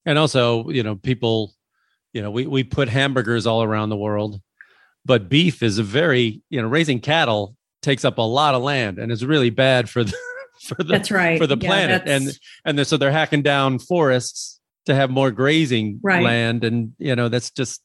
[0.06, 1.54] And also you know people
[2.12, 4.40] you know we, we put hamburgers all around the world
[5.04, 8.98] but beef is a very you know raising cattle takes up a lot of land
[8.98, 10.14] and is really bad for the
[10.62, 11.38] for the that's right.
[11.38, 12.02] for the Yeah, planet.
[12.06, 16.22] and and they're, so they're hacking down forests to have more grazing Right.
[16.22, 16.64] land.
[16.64, 17.82] And you know that's just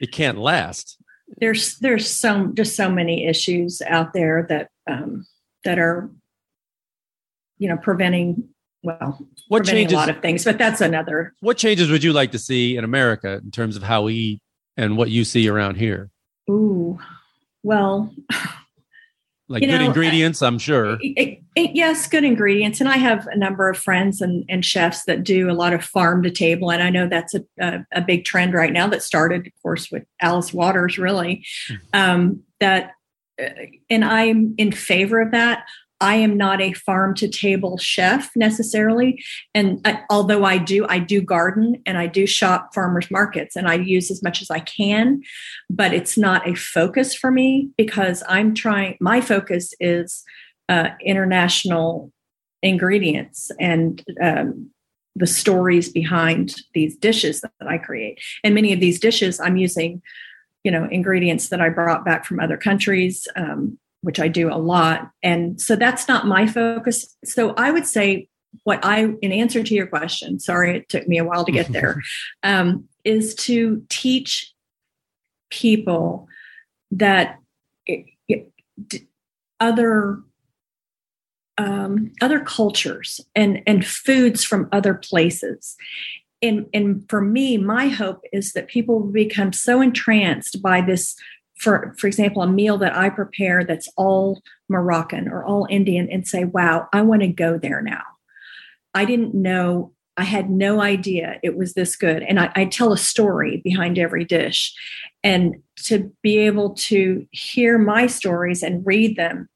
[0.00, 0.98] it can't last
[1.38, 5.26] there's there's so just so many issues out there that um
[5.64, 6.10] that are
[7.58, 8.48] you know preventing
[8.82, 9.18] well
[9.48, 11.34] what preventing changes a lot of things but that's another.
[11.40, 14.42] What changes would you like to see in america in terms of how we eat
[14.76, 16.10] and what you see around here?
[16.50, 16.98] Ooh.
[17.62, 18.12] Well
[19.48, 22.80] like You good know, ingredients i'm sure it- it- yes, good ingredients.
[22.80, 25.84] And I have a number of friends and, and chefs that do a lot of
[25.84, 26.70] farm to table.
[26.72, 29.90] And I know that's a, a, a big trend right now that started, of course,
[29.90, 31.44] with Alice Waters, really.
[31.92, 32.92] Um, that,
[33.42, 33.48] uh,
[33.90, 35.64] and I'm in favor of that.
[36.02, 39.22] I am not a farm to table chef necessarily.
[39.54, 43.68] And I, although I do, I do garden and I do shop farmers markets and
[43.68, 45.22] I use as much as I can,
[45.70, 50.24] but it's not a focus for me because I'm trying, my focus is
[50.68, 52.12] uh, international
[52.62, 54.70] ingredients and um,
[55.14, 58.20] the stories behind these dishes that I create.
[58.42, 60.02] And many of these dishes, I'm using,
[60.64, 64.58] you know, ingredients that I brought back from other countries, um, which I do a
[64.58, 65.10] lot.
[65.22, 67.16] And so that's not my focus.
[67.24, 68.28] So I would say
[68.64, 71.72] what I, in answer to your question, sorry it took me a while to get
[71.72, 72.02] there,
[72.42, 74.52] um, is to teach
[75.50, 76.28] people
[76.90, 77.38] that
[77.86, 78.52] it, it,
[79.60, 80.18] other
[81.58, 85.76] um, other cultures and and foods from other places.
[86.40, 91.16] And and for me, my hope is that people become so entranced by this.
[91.62, 96.26] For for example, a meal that I prepare that's all Moroccan or all Indian, and
[96.26, 98.02] say, "Wow, I want to go there now."
[98.94, 99.92] I didn't know.
[100.16, 103.98] I had no idea it was this good, and I, I tell a story behind
[103.98, 104.74] every dish,
[105.22, 109.48] and to be able to hear my stories and read them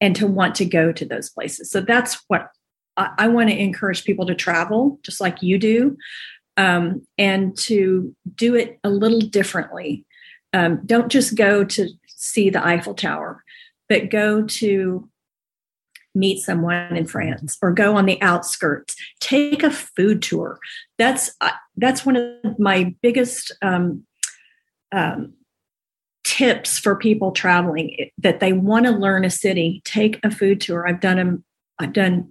[0.00, 1.70] and to want to go to those places.
[1.70, 2.48] So that's what
[2.96, 5.96] I, I want to encourage people to travel just like you do
[6.56, 10.04] um, and to do it a little differently.
[10.52, 13.44] Um, don't just go to see the Eiffel Tower,
[13.88, 15.08] but go to
[16.14, 18.96] meet someone in France or go on the outskirts.
[19.20, 20.58] Take a food tour.
[20.98, 24.04] That's uh, that's one of my biggest um,
[24.92, 25.34] um,
[26.24, 29.80] tips for people traveling that they want to learn a city.
[29.84, 30.86] Take a food tour.
[30.86, 31.44] I've done them.
[31.78, 32.30] I've done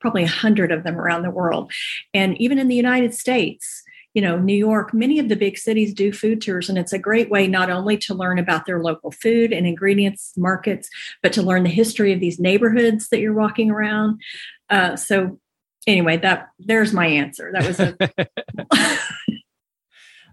[0.00, 1.72] probably a hundred of them around the world,
[2.12, 3.82] and even in the United States
[4.14, 6.98] you know, New York, many of the big cities do food tours, and it's a
[6.98, 10.90] great way not only to learn about their local food and ingredients markets,
[11.22, 14.20] but to learn the history of these neighborhoods that you're walking around.
[14.68, 15.38] Uh, so,
[15.86, 17.52] anyway, that there's my answer.
[17.52, 17.96] That was a.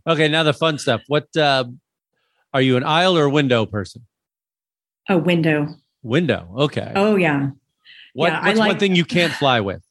[0.12, 1.02] okay, now the fun stuff.
[1.08, 1.66] What uh,
[2.54, 4.06] are you, an aisle or a window person?
[5.08, 5.76] A window.
[6.04, 6.50] Window.
[6.58, 6.92] Okay.
[6.96, 7.52] Oh yeah.
[8.14, 9.84] What, yeah, what's like, one thing you can't fly with?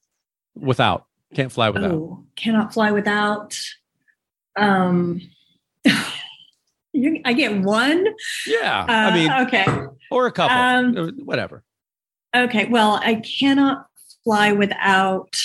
[0.55, 1.07] Without.
[1.35, 1.93] Can't fly without.
[1.93, 3.59] Oh, cannot fly without.
[4.57, 5.20] Um,
[6.93, 8.07] you, I get one.
[8.47, 9.66] Yeah, uh, I mean, okay,
[10.11, 11.64] or a couple, um, uh, whatever.
[12.35, 13.87] Okay, well, I cannot
[14.24, 15.37] fly without.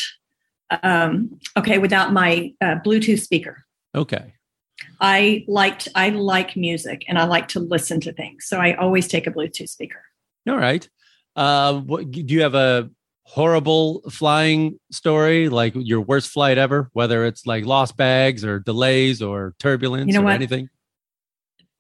[0.82, 3.64] Um, okay, without my uh, Bluetooth speaker.
[3.94, 4.34] Okay.
[5.00, 9.08] I liked I like music and I like to listen to things, so I always
[9.08, 10.02] take a Bluetooth speaker.
[10.48, 10.88] All right.
[11.36, 12.90] Uh, what, do you have a
[13.26, 19.22] horrible flying story, like your worst flight ever, whether it's like lost bags or delays
[19.22, 20.36] or turbulence You know or what?
[20.36, 20.70] anything?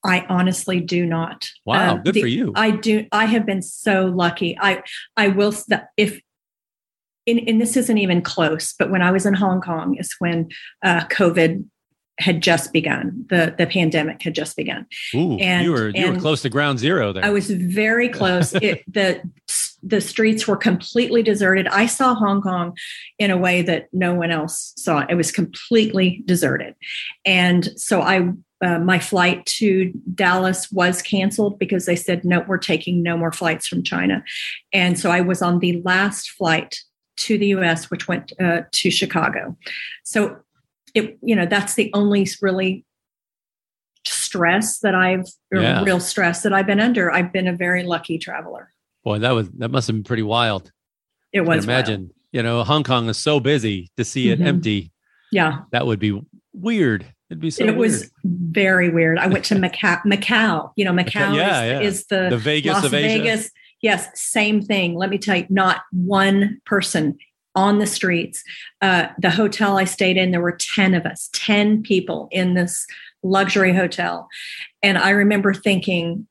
[0.05, 1.49] I honestly do not.
[1.65, 2.51] Wow, Um, good the- for you.
[2.55, 3.05] I do.
[3.11, 4.57] I have been so lucky.
[4.59, 4.83] I
[5.17, 5.53] I will
[5.97, 6.19] if.
[7.25, 10.49] And, and this isn't even close, but when I was in Hong Kong is when
[10.83, 11.63] uh, COVID
[12.19, 13.25] had just begun.
[13.29, 14.85] The the pandemic had just begun.
[15.15, 17.23] Ooh, and- you were you were close to ground zero there.
[17.23, 18.53] I was very close.
[18.55, 19.21] it, the
[19.85, 21.67] the streets were completely deserted.
[21.67, 22.75] I saw Hong Kong
[23.19, 24.99] in a way that no one else saw.
[24.99, 25.07] it.
[25.09, 26.75] It was completely deserted,
[27.25, 28.29] and so I.
[28.63, 33.33] Uh, my flight to Dallas was canceled because they said no, we're taking no more
[33.33, 34.23] flights from China,
[34.71, 36.79] and so I was on the last flight
[37.17, 39.57] to the U.S., which went uh, to Chicago.
[40.05, 40.37] So,
[40.93, 42.85] it you know that's the only really
[44.05, 45.83] stress that I've Yeah.
[45.83, 47.11] real stress that I've been under.
[47.11, 48.69] I've been a very lucky traveler.
[49.03, 50.71] Boy, that was that must have been pretty wild.
[51.31, 52.11] It I can was imagine.
[52.31, 54.45] You know, Hong Kong is so busy to see it Mhm.
[54.47, 54.91] empty.
[55.31, 56.19] Yeah, That would be
[56.53, 57.05] weird.
[57.29, 57.77] It'd be so it weird.
[57.77, 59.17] was very weird.
[59.17, 60.01] I went to Macau.
[60.03, 61.79] Macau, you know, Macau yeah, is, yeah.
[61.81, 63.17] is the, The Vegas Las of Asia.
[63.23, 63.51] Vegas.
[63.81, 64.95] Yes, same thing.
[64.95, 67.17] Let me tell you, not one person
[67.55, 68.43] on the streets.
[68.81, 72.85] Uh, the hotel I stayed in, there were 10 of us, 10 people in this
[73.23, 74.27] luxury hotel.
[74.81, 76.27] And I remember thinking,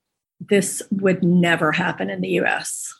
[0.48, 2.94] this would never happen in the US.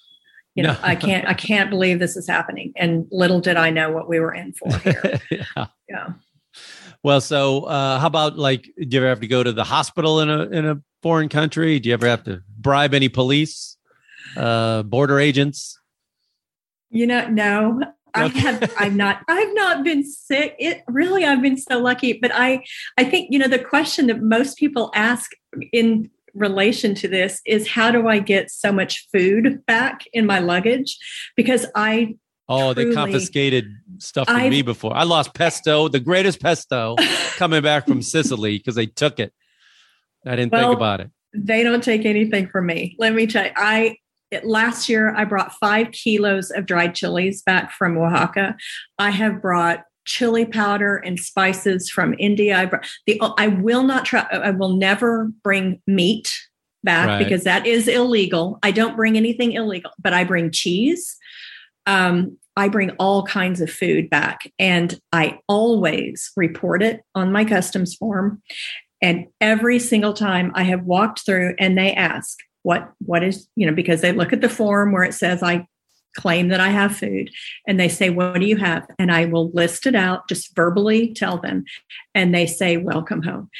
[0.55, 0.79] You know, No.
[0.83, 2.73] I can't, I can't believe this is happening.
[2.77, 5.21] And little did I know what we were in for here.
[5.31, 5.67] yeah.
[5.89, 6.09] yeah.
[7.03, 10.21] Well, so uh, how about like, do you ever have to go to the hospital
[10.21, 11.81] in a in a foreign country?
[11.81, 13.77] Do you ever have to bribe any police,
[14.37, 15.81] uh, border agents?
[16.91, 17.81] You know, no,
[18.15, 18.73] I have.
[18.79, 19.23] I've not.
[19.27, 20.55] I've not been sick.
[20.59, 21.25] It really.
[21.25, 22.13] I've been so lucky.
[22.13, 22.63] But I,
[22.97, 25.33] I think you know the question that most people ask
[25.73, 30.39] in relation to this is how do I get so much food back in my
[30.39, 30.97] luggage?
[31.37, 32.15] Because I
[32.49, 33.67] Oh, they confiscated
[33.99, 34.95] stuff from I've- me before.
[34.95, 36.97] I lost pesto, the greatest pesto,
[37.37, 39.33] coming back from Sicily because they took it.
[40.27, 41.11] I didn't Well, think about it.
[41.35, 42.97] they don't take anything from me.
[42.99, 43.97] Let me tell you, I
[44.31, 48.57] it- last year I brought five kilos of dried chilies back from Oaxaca.
[48.99, 52.59] I have brought chili powder and spices from India.
[52.59, 54.27] I brought the I will not try.
[54.31, 56.33] I will never bring meat
[56.85, 57.19] back Right.
[57.19, 58.59] because that is illegal.
[58.63, 61.17] I don't bring anything illegal, but I bring cheese.
[61.87, 67.45] Um, I bring all kinds of food back, and I always report it on my
[67.45, 68.43] customs form.
[69.01, 73.67] And every single time I have walked through and they ask, what, what is, you
[73.67, 75.67] know, because they look at the form where it says I
[76.17, 77.31] claim that I have food
[77.67, 78.87] and they say, what do you have?
[78.99, 81.65] And I will list it out, just verbally tell them.
[82.15, 83.51] And they say, welcome home.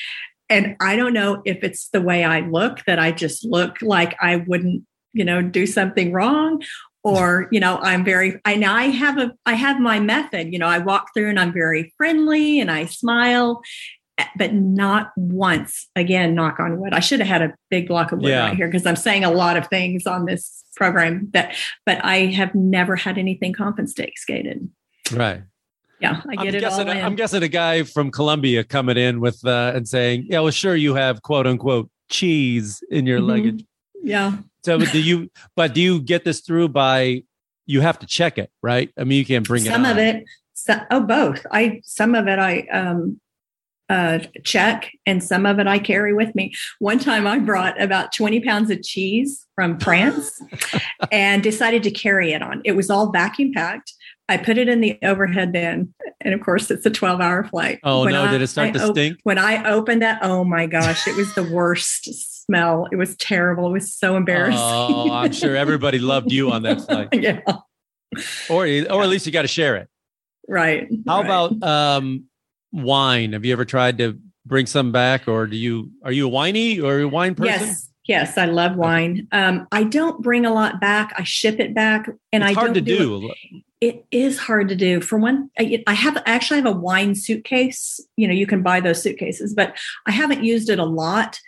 [0.49, 4.17] And I don't know if it's the way I look that I just look like
[4.21, 6.63] I wouldn't, you know, do something wrong
[7.05, 10.59] or you know i'm very i now i have a i have my method you
[10.59, 13.61] know i walk through and i'm very friendly and i smile
[14.37, 18.19] but not once again knock on wood i should have had a big block of
[18.21, 18.47] wood Yeah.
[18.49, 21.55] right here because i'm saying a lot of things on this program that
[21.87, 24.69] but i have never had anything confiscated skated.
[25.13, 25.43] Right.
[26.01, 28.97] yeah i I'm get it guessing, all in I'm guessing a guy from Colombia coming
[28.97, 33.21] in with uh, and saying, "Yeah, well, sure, you have quote unquote cheese in your
[33.21, 33.27] Mhm.
[33.29, 33.65] luggage."
[34.03, 35.31] yeah So, do you?
[35.57, 37.25] But do you get this through by
[37.67, 38.91] you have to check it, right?
[38.99, 39.71] I mean, you can't bring it.
[39.71, 40.25] some of it.
[40.55, 41.45] So, oh, both.
[41.51, 43.21] I some of it I um,
[43.93, 46.55] uh, check, and some of it I carry with me.
[46.79, 50.41] One time, I brought about twenty pounds of cheese from France,
[51.13, 52.63] and decided to carry it on.
[52.65, 53.93] It was all vacuum packed.
[54.29, 57.81] I put it in the overhead bin, and of course, it's a twelve-hour flight.
[57.85, 58.23] Oh When no!
[58.25, 59.19] I- did it start I to stink?
[59.25, 62.09] When I opened that, oh my gosh, it was the worst
[62.47, 62.89] smell.
[62.91, 63.67] It was terrible.
[63.69, 64.59] It was so embarrassing.
[64.59, 67.41] Oh, I'm sure everybody loved you on that flight, yeah,
[68.49, 69.89] or or at least you got to share it.
[70.49, 70.89] right.
[71.07, 71.25] How right.
[71.27, 72.25] about um,
[72.73, 73.33] wine?
[73.33, 76.81] Have you ever tried to bring some back, or do you are you a winey
[76.81, 77.67] or a wine person?
[77.67, 79.29] Yes, yes, I love wine.
[79.33, 81.13] Um, I don't bring a lot back.
[81.17, 83.21] I ship it back, and it's I hard don't to do.
[83.21, 83.33] do.
[83.51, 83.65] It.
[83.81, 85.01] it is hard to do.
[85.01, 88.01] For one, I, I have I actually have a wine suitcase.
[88.17, 91.39] You know, you can buy those suitcases, but I haven't used it a lot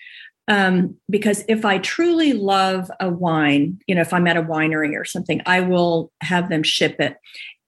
[0.49, 4.99] um, because if I truly love a wine, you know, if I'm at a winery
[4.99, 7.17] or something, I will have them ship it,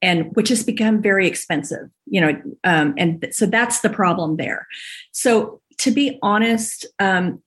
[0.07, 1.91] and which has become very expensive.
[2.07, 4.67] You know, um, and th- so that's the problem there.
[5.13, 7.43] So to be honest, um,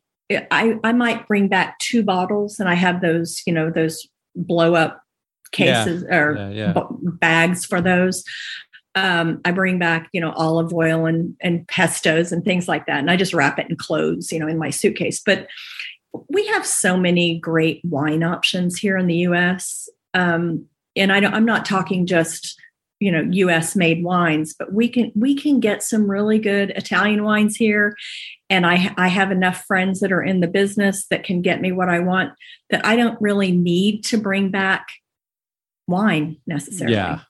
[0.51, 4.05] I I might bring back two bottles, and I have those, you know, those
[4.35, 5.01] blow up
[5.57, 5.83] Yeah.
[5.83, 6.73] cases or Yeah, yeah.
[6.73, 8.23] b- bags for those.
[8.95, 12.99] Um, I bring back, you know, olive oil and and pestos and things like that,
[12.99, 15.21] and I just wrap it in clothes, you know, in my suitcase.
[15.25, 15.47] But
[16.27, 19.87] we have so many great wine options here in the U.S.
[20.13, 20.65] Um,
[20.95, 22.59] and I I'm not talking just
[22.99, 23.75] you know U.S.
[23.75, 27.95] made wines, but we can we can get some really good Italian wines here.
[28.49, 31.71] And I I have enough friends that are in the business that can get me
[31.71, 32.33] what I want.
[32.69, 34.87] That I don't really need to bring back
[35.87, 36.95] wine necessarily.
[36.95, 37.21] Yeah.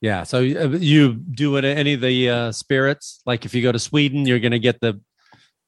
[0.00, 0.22] Yeah.
[0.22, 3.20] So uh, you do it any of the uh, spirits?
[3.26, 4.98] Like if you go to Sweden, you're going to get the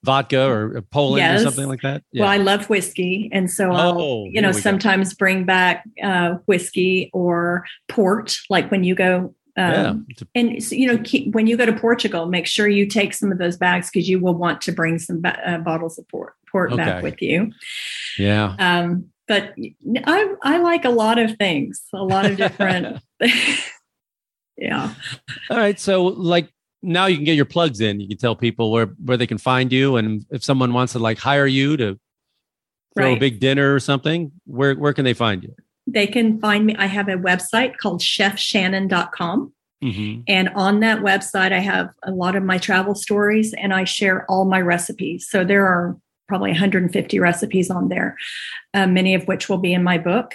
[0.04, 1.40] vodka or Poland Yes.
[1.40, 2.02] or something like that.
[2.14, 4.60] Well, I love whiskey, and so I'll, Oh, you know, we go.
[4.60, 9.34] sometimes bring back uh, whiskey or port, like when you go.
[9.56, 9.90] yeah.
[9.90, 13.12] Um, And so, you know, keep, when you go to Portugal, make sure you take
[13.14, 16.08] some of those bags because you will want to bring some ba- uh, bottles of
[16.08, 16.82] port, port Okay.
[16.82, 17.52] back with you.
[18.18, 18.56] Yeah.
[18.58, 19.54] Um, but
[20.04, 22.98] I I like a lot of things, a lot of different.
[24.56, 24.94] yeah.
[25.50, 25.78] All right.
[25.78, 26.48] So like
[26.82, 28.00] now you can get your plugs in.
[28.00, 30.98] You can tell people where where they can find you, and if someone wants to
[30.98, 31.98] like hire you to
[32.96, 35.54] throw a big dinner or something, where where can they find you?
[35.86, 36.76] They can find me.
[36.76, 39.52] I have a website called chefshannon.com.
[39.82, 40.22] Mm-hmm.
[40.28, 44.24] And on that website, I have a lot of my travel stories and I share
[44.30, 45.26] all my recipes.
[45.28, 45.96] So there are
[46.28, 48.16] probably 150 recipes on there,
[48.74, 50.34] uh, many of which will be in my book.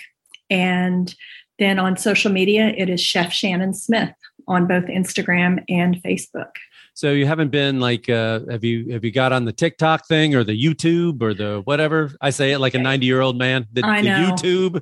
[0.49, 1.13] And
[1.59, 4.13] then on social media, it is Chef Shannon Smith
[4.47, 6.51] on both Instagram and Facebook.
[6.93, 10.33] So you haven't been like, uh, have you have you got on the TikTok thing
[10.33, 12.11] or the YouTube or the whatever?
[12.21, 13.67] I say it like a ninety year old man.
[13.71, 14.31] The, I the know.
[14.31, 14.81] YouTube.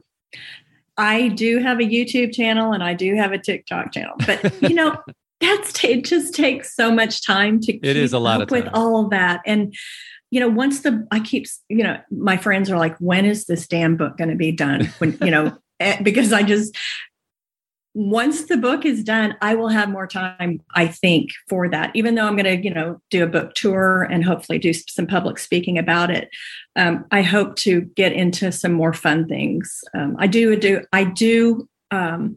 [0.98, 4.76] I do have a YouTube channel and I do have a TikTok channel, but you
[4.76, 4.98] know,
[5.42, 8.52] that's it just takes so much time to It is keep a lot up of
[8.52, 9.42] with all of that.
[9.46, 9.76] And
[10.32, 13.68] you know, once the I keep you know, my friends are like, when is this
[13.68, 14.86] damn book going to be done?
[15.00, 16.76] When you know, eh, because I just
[17.96, 21.96] once the book is done, I will have more time, I think, for that.
[21.96, 25.08] Even though I'm going to, you know, do a book tour and hopefully do some
[25.08, 26.30] public speaking about it.
[26.76, 29.82] Um, I hope to get into some more fun things.
[29.94, 32.36] Um, I do do I do um,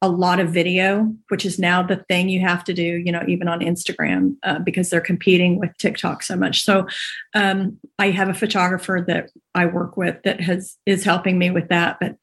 [0.00, 3.02] a lot of video, which is now the thing you have to do.
[3.04, 6.62] You know, even on Instagram uh, because they're competing with TikTok so much.
[6.62, 6.86] So
[7.34, 11.68] um, I have a photographer that I work with that has is helping me with
[11.68, 12.14] that, but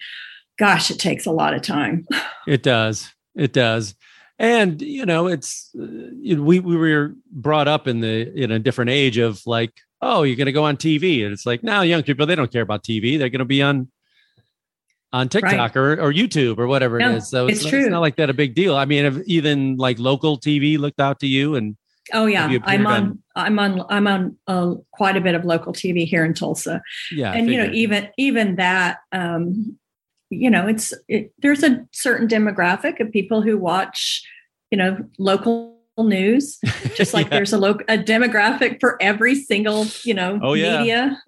[0.57, 2.07] gosh, it takes a lot of time.
[2.47, 3.13] It does.
[3.35, 3.93] It does.
[4.39, 5.85] And you know, it's uh,
[6.41, 10.37] we we were brought up in the in a different age of like, oh, you're
[10.37, 12.85] going to go on TV, and it's like now young people they don't care about
[12.85, 13.89] TV; they're going to be on
[15.11, 17.29] on TikTok or, or YouTube or whatever No, it is.
[17.29, 17.79] So it's it's, true.
[17.79, 18.77] it's not like that a big deal.
[18.77, 21.75] I mean, if even like local TV looked out to you, and
[22.13, 25.73] Oh yeah, I'm appeared on, I'm on I'm on uh, quite a bit of local
[25.73, 26.81] TV here in Tulsa,
[27.11, 29.77] yeah, and you know even even that, um,
[30.29, 34.21] you know, it's it, there's a certain demographic of people who watch,
[34.71, 36.59] you know, local news,
[36.95, 37.37] just like Yeah.
[37.37, 40.79] there's a local a demographic for every single you know Oh, yeah.
[40.79, 41.21] media.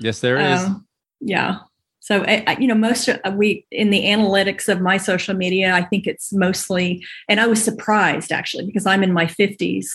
[0.00, 0.60] yes, there is.
[0.60, 0.86] Um,
[1.20, 1.58] yeah.
[2.00, 5.74] So I, I- you know, most of we in the analytics of my social media,
[5.74, 9.86] I think it's mostly, and I was surprised actually because I'm in my 50s,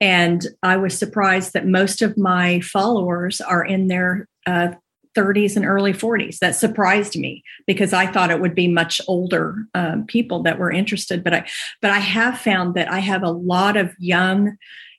[0.00, 4.72] and I was surprised that most of my followers are in their uh,
[5.14, 6.38] 30s and early 40s.
[6.38, 10.70] That surprised me because I thought it would be much older um, people that were
[10.70, 11.22] interested.
[11.22, 11.48] But I,
[11.80, 14.56] but I have found that I have a lot of young,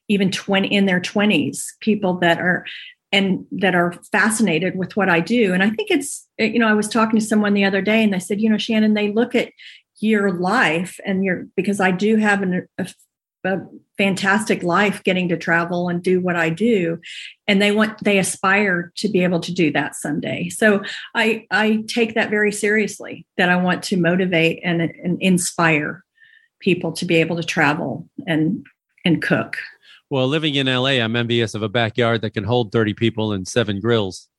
[0.07, 2.65] even 20 in their 20s, people that are
[3.11, 5.53] and that are fascinated with what I do.
[5.53, 8.11] And I think it's, you know, I was talking to someone the other day and
[8.11, 9.51] they said, you know, Shannon, they look at
[9.99, 12.87] your life and your because I do have an, a,
[13.45, 13.59] a
[14.03, 16.99] fantastic life getting to travel and do what I do
[17.47, 20.49] and they want they aspire to be able to do that someday.
[20.49, 20.81] So
[21.15, 26.03] I I take that very seriously that I want to motivate and, and inspire
[26.59, 28.65] people to be able to travel and
[29.05, 29.57] and cook.
[30.09, 33.47] Well, living in LA, I'm envious of a backyard that can hold 30 people and
[33.47, 34.27] seven grills.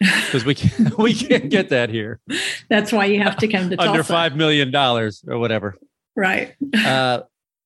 [0.00, 2.20] Because we can't, we can't get that here.
[2.68, 4.12] That's why you have to come to under Tulsa.
[4.12, 5.76] five million dollars or whatever.
[6.16, 6.54] Right.
[6.76, 7.22] Uh,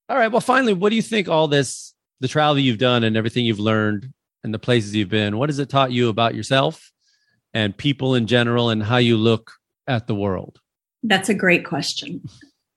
[0.09, 0.31] all right.
[0.33, 3.61] Well, finally, what do you think all this, the travel you've done and everything you've
[3.61, 6.93] learned and the places you've been, what has it taught you about yourself
[7.53, 9.53] and people in general and how you look
[9.87, 10.61] at the world?
[11.03, 12.23] That's a great question.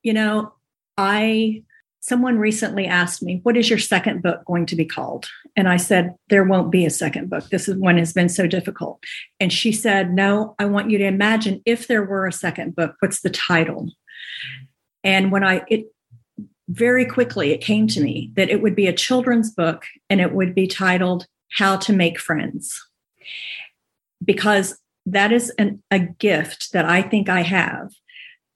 [0.03, 0.53] You know,
[0.97, 1.63] I
[2.03, 5.77] someone recently asked me, "What is your second book going to be called?" And I
[5.77, 7.49] said, "There won't be a second book.
[7.49, 9.03] This is one has been so difficult."
[9.39, 12.95] And she said, "No, I want you to imagine if there were a second book,
[12.99, 13.91] what's the title?"
[15.03, 15.85] And when I it
[16.71, 20.33] very quickly it came to me that it would be a children's book and it
[20.33, 22.81] would be titled How to Make Friends.
[24.23, 27.91] Because that is an, a gift that I think I have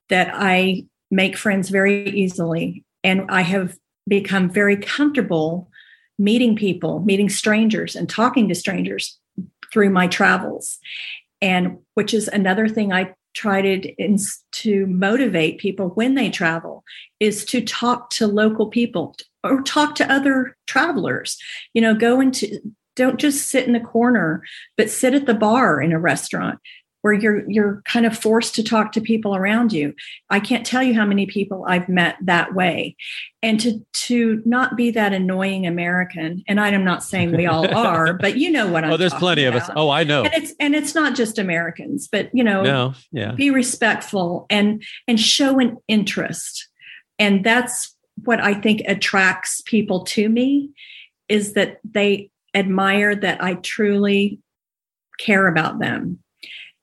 [0.08, 2.84] that I make friends very easily.
[3.04, 3.76] And I have
[4.08, 5.68] become very comfortable
[6.18, 9.18] meeting people, meeting strangers, and talking to strangers
[9.72, 10.78] through my travels.
[11.42, 14.18] And which is another thing I try to,
[14.52, 16.82] to motivate people when they travel
[17.20, 19.14] is to talk to local people
[19.44, 21.36] or talk to other travelers.
[21.74, 22.60] You know, go into,
[22.96, 24.42] don't just sit in the corner,
[24.78, 26.58] but sit at the bar in a restaurant
[27.06, 29.94] where you're you're kind of forced to talk to people around you.
[30.28, 32.96] I can't tell you how many people I've met that way.
[33.44, 38.14] And to to not be that annoying American, and I'm not saying we all are,
[38.14, 39.56] but you know what I'm Oh, there's plenty about.
[39.56, 39.70] of us.
[39.76, 40.24] Oh, I know.
[40.24, 43.30] And it's and it's not just Americans, but you know, no, yeah.
[43.30, 46.66] be respectful and and show an interest.
[47.20, 47.94] And that's
[48.24, 50.70] what I think attracts people to me
[51.28, 54.40] is that they admire that I truly
[55.20, 56.18] care about them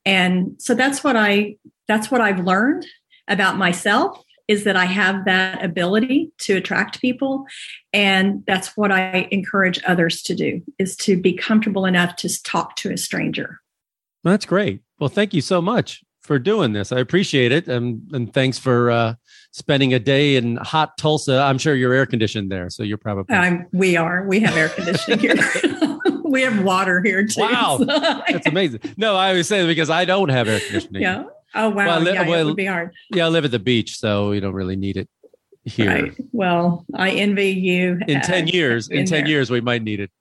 [0.06, 1.56] and so that's what i
[1.88, 2.86] that's what i've learned
[3.28, 7.46] about myself is that i have that ability to attract people.
[7.94, 12.76] And that's what i encourage others to do is to be comfortable enough to talk
[12.78, 13.60] to a stranger.
[14.24, 14.82] That's great.
[15.00, 16.92] Well thank you so much for doing this.
[16.94, 17.68] I appreciate it.
[17.68, 19.16] And, and thanks for uh,
[19.52, 21.40] spending a day in hot tulsa.
[21.40, 24.26] I'm sure you're air conditioned there so you're probably um, we are.
[24.28, 25.36] We have air conditioning here
[26.30, 27.42] we have water here too.
[27.42, 27.86] Wow, so.
[27.86, 28.82] that's amazing.
[28.98, 31.02] No, I always say because I don't have air conditioning.
[31.02, 31.26] Yeah.
[31.56, 31.86] Oh wow.
[31.86, 32.94] Well, li- yeah, well, it would be hard.
[33.12, 35.10] Yeah, I live at the beach, so you don't really need it
[35.66, 35.88] here.
[35.88, 36.14] Right.
[36.32, 38.00] Well, I envy you.
[38.08, 39.30] In uh, ten years, in, in ten there.
[39.30, 40.12] years, we might need it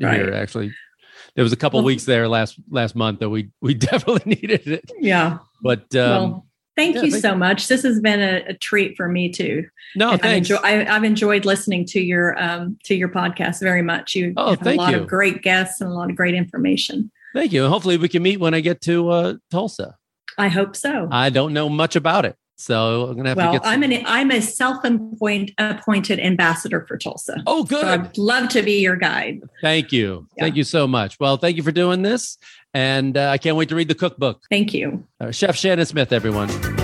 [0.00, 0.16] right.
[0.16, 0.34] here.
[0.34, 0.74] Actually,
[1.34, 4.66] there was a couple well, weeks there last last month that we we definitely needed
[4.66, 4.90] it.
[4.98, 5.38] Yeah.
[5.62, 6.46] But um, well,
[6.76, 7.38] Thank yeah, you thank so you.
[7.38, 7.68] much.
[7.68, 9.68] This has been a, a, treat for me too.
[9.94, 10.50] No, and thanks.
[10.50, 14.14] I've, enjoy, I, have enjoyed listening to your um, to your podcast very much.
[14.14, 15.00] You oh, have a lot you.
[15.00, 17.12] of great guests and a lot of great information.
[17.32, 17.68] Thank you.
[17.68, 19.96] Hopefully, we can meet when I get to uh, Tulsa.
[20.36, 21.08] I hope so.
[21.12, 23.66] I don't know much about it, so I'm gonna have well, to get.
[23.68, 27.40] I'm an I'm a self-appointed appointed ambassador for Tulsa.
[27.46, 27.82] Oh, good.
[27.82, 29.42] So I'd love to be your guide.
[29.60, 30.26] Thank you.
[30.36, 30.44] Yeah.
[30.44, 31.20] Thank you so much.
[31.20, 32.36] Well, thank you for doing this,
[32.74, 34.42] and uh, I can't wait to read the cookbook.
[34.50, 36.83] Thank you, uh, Chef Shannon Smith, everyone.